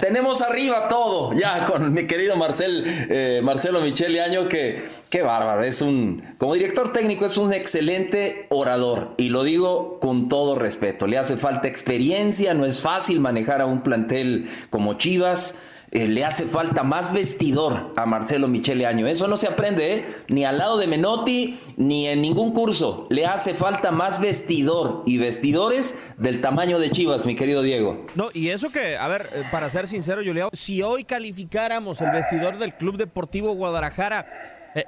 [0.00, 5.82] Tenemos arriba todo, ya con mi querido eh, Marcelo Michele Año, que qué bárbaro, es
[5.82, 9.14] un, como director técnico, es un excelente orador.
[9.18, 11.06] Y lo digo con todo respeto.
[11.06, 15.58] Le hace falta experiencia, no es fácil manejar a un plantel como Chivas.
[15.92, 19.08] Eh, le hace falta más vestidor a Marcelo Michele Año.
[19.08, 20.16] Eso no se aprende, ¿eh?
[20.28, 23.08] Ni al lado de Menotti, ni en ningún curso.
[23.10, 28.06] Le hace falta más vestidor y vestidores del tamaño de Chivas, mi querido Diego.
[28.14, 32.12] No, y eso que, a ver, eh, para ser sincero, Juliao, si hoy calificáramos el
[32.12, 34.26] vestidor del Club Deportivo Guadalajara,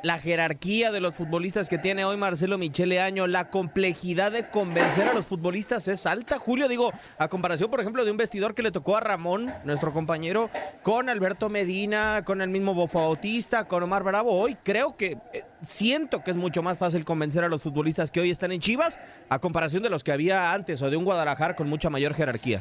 [0.02, 5.08] la jerarquía de los futbolistas que tiene hoy Marcelo Michele Año, la complejidad de convencer
[5.08, 8.62] a los futbolistas es alta, Julio, digo, a comparación, por ejemplo, de un vestidor que
[8.62, 10.50] le tocó a Ramón, nuestro compañero,
[10.82, 15.44] con Alberto Medina, con el mismo Bofo Bautista, con Omar Bravo, hoy creo que eh,
[15.62, 18.98] siento que es mucho más fácil convencer a los futbolistas que hoy están en Chivas
[19.28, 22.60] a comparación de los que había antes o de un Guadalajara con mucha mayor jerarquía.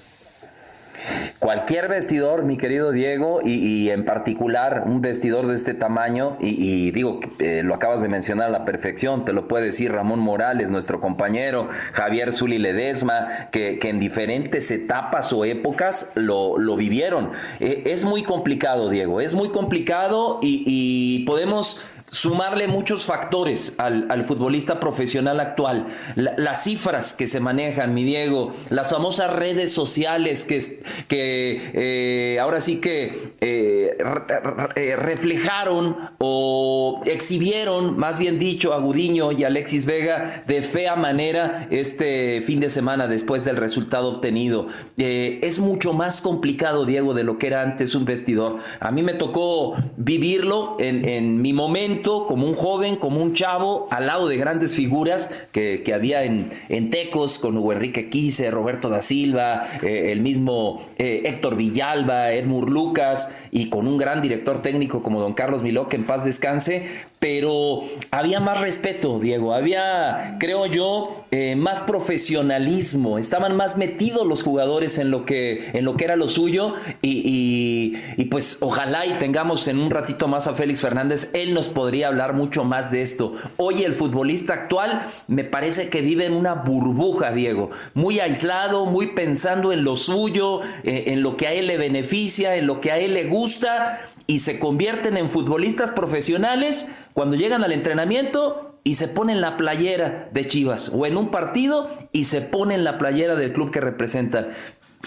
[1.41, 7.19] Cualquier vestidor, mi querido Diego, y, en particular un vestidor de este tamaño, y, digo,
[7.39, 11.01] eh, lo acabas de mencionar a la perfección, te lo puede decir Ramón Morales, nuestro
[11.01, 17.31] compañero, Javier Zuli Ledesma, que, en diferentes etapas o épocas lo, lo vivieron.
[17.59, 21.81] Eh, es muy complicado, Diego, es muy complicado y podemos
[22.13, 25.87] sumarle muchos factores al, al futbolista profesional actual.
[26.15, 32.39] La- las cifras que se manejan, mi Diego, las famosas redes sociales que, que eh,
[32.41, 33.97] ahora sí que eh,
[34.75, 41.67] eh, reflejaron o exhibieron, más bien dicho, a Gudiño y Alexis Vega de fea manera
[41.71, 44.67] este fin de semana después del resultado obtenido.
[44.97, 48.57] Es mucho más complicado, Diego, de lo que era antes un vestidor.
[48.81, 53.87] A mí me tocó vivirlo en, en mi momento como un joven, como un chavo,
[53.91, 58.89] al lado de grandes figuras que, había en, en Tecos, con Hugo Enrique Quise, Roberto
[58.89, 64.61] da Silva, eh, el mismo eh, Héctor Villalba, Edmur Lucas, y con un gran director
[64.61, 66.87] técnico como don Carlos Miló, que en paz descanse,
[67.19, 74.41] pero había más respeto, Diego, había, creo yo, eh, más profesionalismo, estaban más metidos los
[74.41, 76.73] jugadores en lo que, en lo que era lo suyo.
[77.01, 81.53] Y, y- y pues ojalá y tengamos en un ratito más a Félix Fernández, él
[81.53, 83.35] nos podría hablar mucho más de esto.
[83.57, 89.07] Hoy el futbolista actual me parece que vive en una burbuja, Diego, muy aislado, muy
[89.07, 92.91] pensando en lo suyo, eh, en lo que a él le beneficia, en lo que
[92.91, 93.40] a él le gusta
[94.27, 100.29] y se convierten en futbolistas profesionales cuando llegan al entrenamiento y se ponen la playera
[100.31, 104.49] de Chivas o en un partido y se ponen la playera del club que representan.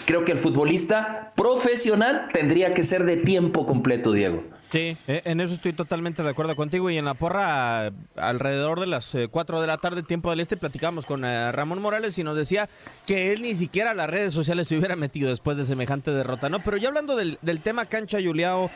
[0.06, 4.42] Creo que el futbolista profesional tendría que ser de tiempo completo, Diego.
[4.74, 6.90] Sí, eh, en eso estoy totalmente de acuerdo contigo.
[6.90, 11.06] Y en la porra, alrededor de las 4 de la tarde, tiempo del este, platicamos
[11.06, 12.68] con eh, Ramón Morales y nos decía
[13.06, 16.48] que él ni siquiera a las redes sociales se hubiera metido después de semejante derrota,
[16.48, 16.58] ¿no?
[16.64, 18.68] Pero ya hablando del, del tema cancha, Juliao,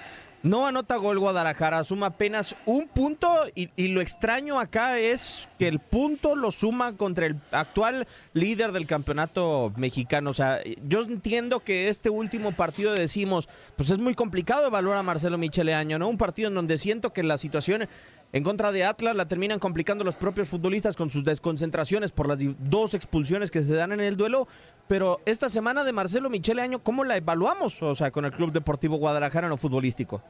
[0.43, 5.81] no anota gol Guadalajara, suma apenas un punto y, lo extraño acá es que el
[5.81, 10.31] punto lo suma contra el actual líder del campeonato mexicano.
[10.31, 15.03] O sea, yo entiendo que este último partido decimos, pues es muy complicado evaluar a
[15.03, 16.09] Marcelo Michele Año, ¿no?
[16.09, 17.89] Un partido en donde siento que la situación
[18.33, 22.39] en contra de Atlas la terminan complicando los propios futbolistas con sus desconcentraciones por las
[22.59, 24.49] dos expulsiones que se dan en el duelo.
[24.87, 27.83] Pero esta semana de Marcelo Michele Año, ¿cómo la evaluamos?
[27.83, 30.23] O sea, con el Club Deportivo Guadalajara en futbolístico.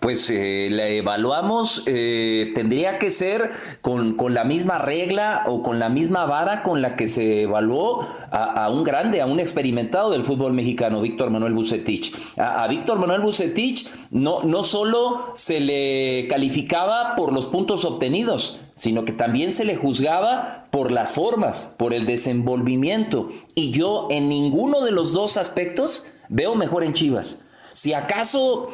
[0.00, 3.50] Pues eh, la evaluamos, eh, tendría que ser
[3.80, 8.06] con, con la misma regla o con la misma vara con la que se evaluó
[8.30, 12.14] a, un grande, a un experimentado del fútbol mexicano, Víctor Manuel Bucetich.
[12.36, 18.60] A, a Víctor Manuel Bucetich no, no solo se le calificaba por los puntos obtenidos,
[18.76, 23.30] sino que también se le juzgaba por las formas, por el desenvolvimiento.
[23.54, 27.40] Y yo en ninguno de los dos aspectos veo mejor en Chivas.
[27.74, 28.68] Si acaso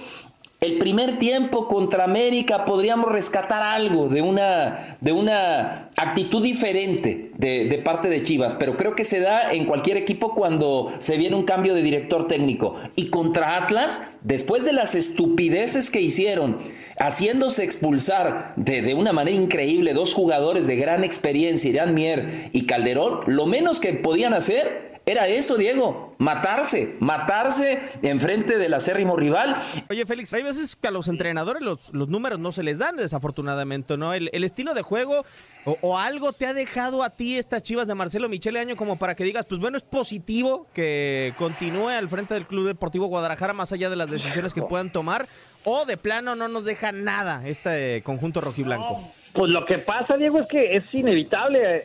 [0.61, 7.81] el primer tiempo contra América podríamos rescatar algo de una, de una actitud diferente de,
[7.83, 11.45] parte de Chivas, pero creo que se da en cualquier equipo cuando se viene un
[11.45, 12.75] cambio de director técnico.
[12.95, 16.59] Y contra Atlas, después de las estupideces que hicieron,
[16.99, 22.67] haciéndose expulsar de, de una manera increíble dos jugadores de gran experiencia, Irán Mier y
[22.67, 29.57] Calderón, lo menos que podían hacer era eso, Diego, matarse, matarse enfrente del acérrimo rival.
[29.89, 32.97] Oye, Félix, hay veces que a los entrenadores los, los números no se les dan,
[32.97, 34.15] desafortunadamente, ¿no?
[34.15, 35.25] El, el estilo de juego
[35.65, 38.97] o, o algo te ha dejado a ti estas chivas de Marcelo Michele Año como
[38.97, 43.53] para que digas, pues bueno, es positivo que continúe al frente del Club Deportivo Guadalajara
[43.53, 45.27] más allá de las decisiones que puedan tomar,
[45.65, 49.13] o de plano no nos deja nada este conjunto rojiblanco.
[49.33, 51.85] Pues lo que pasa, Diego, es que es inevitable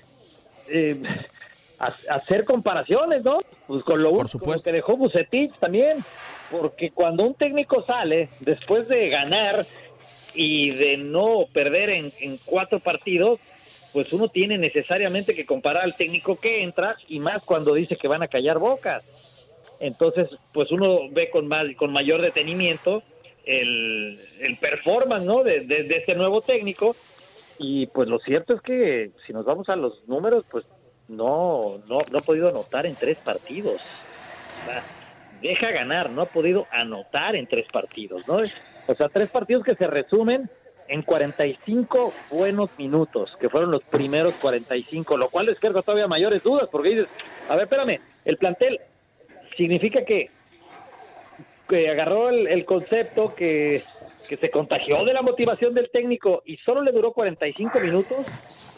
[0.68, 1.02] eh,
[1.80, 3.40] ha- hacer comparaciones, ¿no?
[3.68, 5.98] Pues con lo, con lo que dejó Bucetich también,
[6.52, 9.66] porque cuando un técnico sale después de ganar
[10.34, 13.40] y de no perder en, en cuatro partidos,
[13.94, 18.08] pues uno tiene necesariamente que comparar al técnico que entra y más cuando dice que
[18.10, 19.48] van a callar bocas.
[19.80, 23.04] Entonces, pues uno ve con más, con mayor detenimiento
[23.46, 25.44] el, el performance, ¿no?
[25.44, 26.96] De, de, de este nuevo técnico.
[27.58, 30.66] Y pues lo cierto es que si nos vamos a los números, pues
[31.08, 33.82] no, no, no ha podido anotar en tres partidos.
[35.42, 38.40] Deja ganar, no ha podido anotar en tres partidos, ¿no?
[38.88, 40.50] O sea, tres partidos que se resumen
[40.88, 46.70] en 45 buenos minutos, que fueron los primeros 45, lo cual descarga todavía mayores dudas,
[46.72, 47.08] porque dices,
[47.50, 48.80] a ver, espérame, el plantel
[49.58, 50.30] significa que,
[51.68, 53.84] que agarró el, el concepto que,
[54.26, 58.26] que se contagió de la motivación del técnico y solo le duró 45 minutos,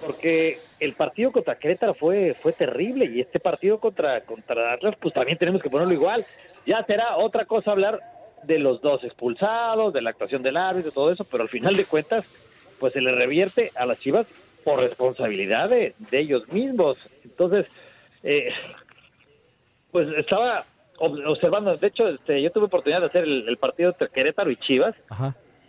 [0.06, 5.14] porque el partido contra Querétaro fue, fue terrible y este partido contra, contra Atlas, pues
[5.14, 6.26] también tenemos que ponerlo igual.
[6.66, 8.00] Ya será otra cosa hablar
[8.44, 11.86] de los dos expulsados, de la actuación del árbitro, todo eso, pero al final de
[11.86, 12.26] cuentas,
[12.80, 14.28] pues se le revierte a las Chivas
[14.64, 16.98] por responsabilidad de, de ellos mismos.
[17.24, 17.66] Entonces,
[18.22, 18.50] eh,
[19.92, 20.66] pues estaba
[21.00, 24.52] ob- observando, de hecho, este, yo tuve oportunidad de hacer el, el partido entre Querétaro
[24.52, 24.96] y Chivas,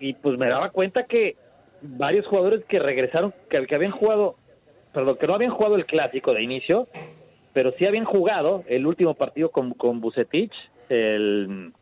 [0.01, 1.37] y pues me daba cuenta que
[1.81, 4.37] varios jugadores que regresaron, que, que habían jugado,
[4.93, 6.89] perdón, que no habían jugado el clásico de inicio,
[7.53, 10.53] pero sí habían jugado el último partido con, con Bucetich,
[10.89, 11.73] el,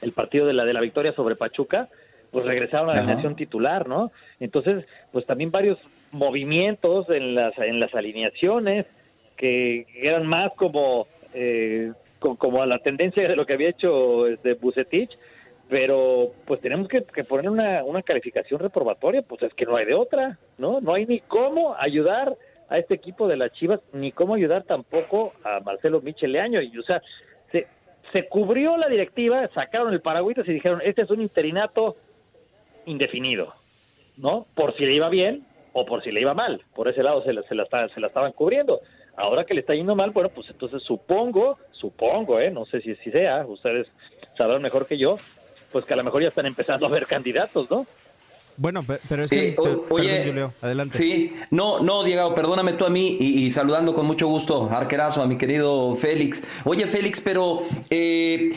[0.00, 1.88] el partido de la, de la victoria sobre Pachuca,
[2.30, 4.10] pues regresaron a la alineación titular, ¿no?
[4.40, 5.78] Entonces, pues también varios
[6.10, 8.86] movimientos en las, en las alineaciones
[9.36, 14.26] que eran más como, eh, co- como a la tendencia de lo que había hecho
[14.26, 15.10] este, Bucetich,
[15.68, 19.84] pero pues tenemos que, que poner una, una calificación reprobatoria, pues es que no hay
[19.84, 20.80] de otra, ¿no?
[20.80, 22.36] No hay ni cómo ayudar
[22.68, 26.60] a este equipo de las Chivas, ni cómo ayudar tampoco a Marcelo Micheleaño.
[26.62, 27.02] Y, o sea,
[27.52, 27.66] se,
[28.12, 31.96] se cubrió la directiva, sacaron el paragüitas y dijeron, este es un interinato
[32.86, 33.52] indefinido,
[34.16, 34.46] ¿no?
[34.54, 36.62] Por si le iba bien o por si le iba mal.
[36.74, 38.80] Por ese lado se la, se la, se la estaban cubriendo.
[39.16, 42.50] Ahora que le está yendo mal, bueno, pues entonces supongo, supongo, ¿eh?
[42.50, 43.86] No sé si, si sea, ustedes
[44.34, 45.16] sabrán mejor que yo,
[45.72, 47.86] pues que a lo mejor ya están empezando a ver candidatos, ¿no?
[48.58, 49.54] Bueno, pe- pero es que...
[49.58, 50.96] o- perdón, oye, Julio, adelante.
[50.96, 55.22] Sí, no, no, Diego, perdóname tú a mí y, y saludando con mucho gusto, arquerazo,
[55.22, 56.42] a mi querido Félix.
[56.64, 58.52] Oye, Félix, pero eh,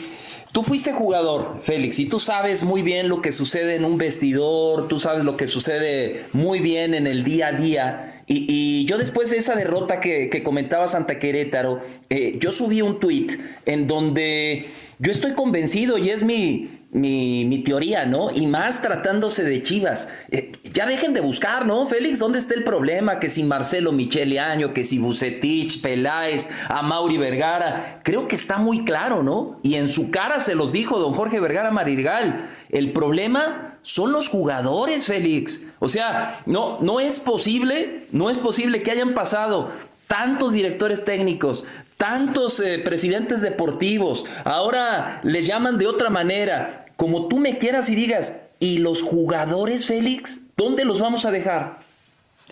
[0.52, 4.88] tú fuiste jugador, Félix, y tú sabes muy bien lo que sucede en un vestidor,
[4.88, 8.22] tú sabes lo que sucede muy bien en el día a día.
[8.26, 12.80] Y, y yo después de esa derrota que, que comentaba Santa Querétaro, eh, yo subí
[12.80, 13.32] un tuit
[13.66, 18.30] en donde yo estoy convencido y es mi, mi, mi teoría, ¿no?
[18.30, 20.12] Y más tratándose de Chivas.
[20.30, 21.86] Eh, ya dejen de buscar, ¿no?
[21.86, 23.20] Félix, ¿dónde está el problema?
[23.20, 28.00] Que si Marcelo Michele Año, que si Bucetich, Peláez, a Mauri Vergara.
[28.02, 29.60] Creo que está muy claro, ¿no?
[29.62, 32.50] Y en su cara se los dijo don Jorge Vergara Marigal.
[32.70, 35.68] El problema son los jugadores, Félix.
[35.78, 39.70] O sea, no, no es posible, no es posible que hayan pasado
[40.06, 41.68] tantos directores técnicos,
[42.00, 47.94] tantos eh, presidentes deportivos, ahora les llaman de otra manera, como tú me quieras y
[47.94, 50.46] digas, ¿y los jugadores, Félix?
[50.56, 51.80] ¿Dónde los vamos a dejar?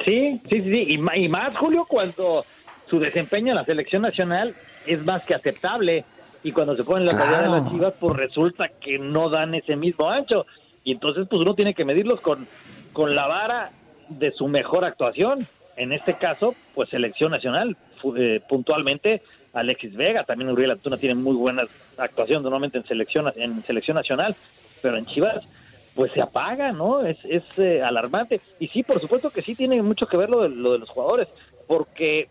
[0.05, 0.85] Sí, sí, sí, sí.
[0.89, 2.45] Y, y más, Julio, cuando
[2.91, 4.55] su desempeño en la selección nacional
[4.87, 6.05] es más que aceptable.
[6.43, 9.77] Y cuando se ponen la tarea de las chivas, pues resulta que no dan ese
[9.77, 10.45] mismo ancho.
[10.85, 12.47] Y entonces, pues uno tiene que medirlos con,
[12.93, 13.71] con la vara
[14.11, 15.47] de su mejor actuación.
[15.79, 17.79] En este caso, pues selección nacional.
[18.17, 19.23] Eh, puntualmente,
[19.53, 24.35] Alexis Vega, también Uriel Antuna tiene muy buenas actuaciones normalmente en selección, en selección nacional.
[24.81, 25.45] Pero en Chivas,
[25.95, 27.05] pues se apaga, ¿no?
[27.05, 28.41] Es, es eh, alarmante.
[28.61, 30.89] Y sí, por supuesto que sí tiene mucho que ver lo de, lo de los
[30.89, 31.29] jugadores,
[31.67, 32.29] porque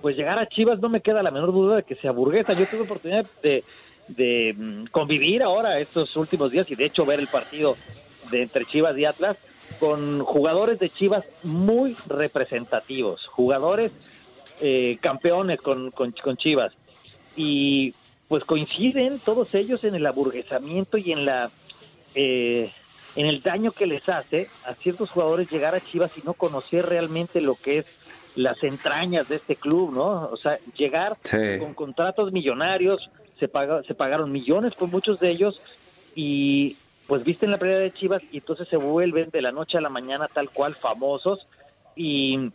[0.00, 2.52] pues llegar a Chivas no me queda la menor duda de que se aburguesa.
[2.52, 3.64] Yo tuve oportunidad de,
[4.08, 7.76] de mm, convivir ahora estos últimos días y de hecho ver el partido
[8.30, 9.36] de entre Chivas y Atlas
[9.80, 13.92] con jugadores de Chivas muy representativos, jugadores
[14.60, 16.76] eh, campeones con, con, con Chivas.
[17.36, 17.94] Y
[18.28, 21.50] pues coinciden todos ellos en el aburguesamiento y en la
[22.14, 22.70] eh,
[23.14, 26.86] en el daño que les hace a ciertos jugadores llegar a Chivas y no conocer
[26.86, 27.96] realmente lo que es
[28.36, 30.28] las entrañas de este club, ¿no?
[30.30, 31.38] O sea, llegar Sí.
[31.58, 33.08] con contratos millonarios,
[33.40, 35.60] se, paga, se pagaron millones por muchos de ellos
[36.14, 36.76] y
[37.06, 39.88] pues visten la primera de Chivas y entonces se vuelven de la noche a la
[39.88, 41.46] mañana tal cual famosos
[41.94, 42.50] y,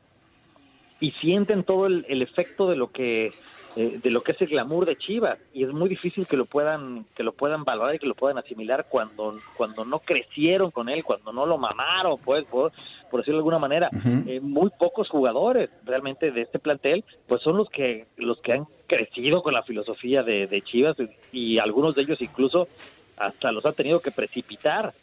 [1.02, 3.32] y sienten todo el, el efecto de lo que
[3.76, 6.46] eh, de lo que es el glamour de Chivas y es muy difícil que lo
[6.46, 10.90] puedan que lo puedan valorar y que lo puedan asimilar cuando cuando no crecieron con
[10.90, 12.72] él cuando no lo mamaron pues por,
[13.10, 13.90] por decirlo de alguna manera.
[14.28, 18.66] Eh, muy pocos jugadores realmente de este plantel pues son los que los que han
[18.88, 20.98] crecido con la filosofía de, de Chivas
[21.32, 22.68] y algunos de ellos incluso
[23.18, 24.94] hasta los han tenido que precipitar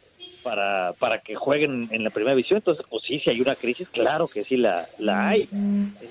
[0.42, 2.58] para, para que jueguen en la primera división.
[2.58, 5.48] Entonces, pues sí, si hay una crisis, claro que sí la, la hay.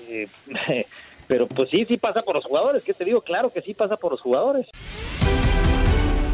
[0.08, 0.28] Eh,
[1.26, 2.82] pero pues sí, sí pasa por los jugadores.
[2.82, 3.20] ¿Qué te digo?
[3.20, 4.66] Claro que sí pasa por los jugadores.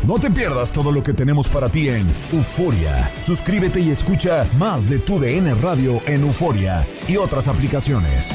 [0.06, 3.10] No te pierdas todo lo que tenemos para ti en Euforia.
[3.22, 8.34] Suscríbete y escucha más de tu DN Radio en Euforia y otras aplicaciones.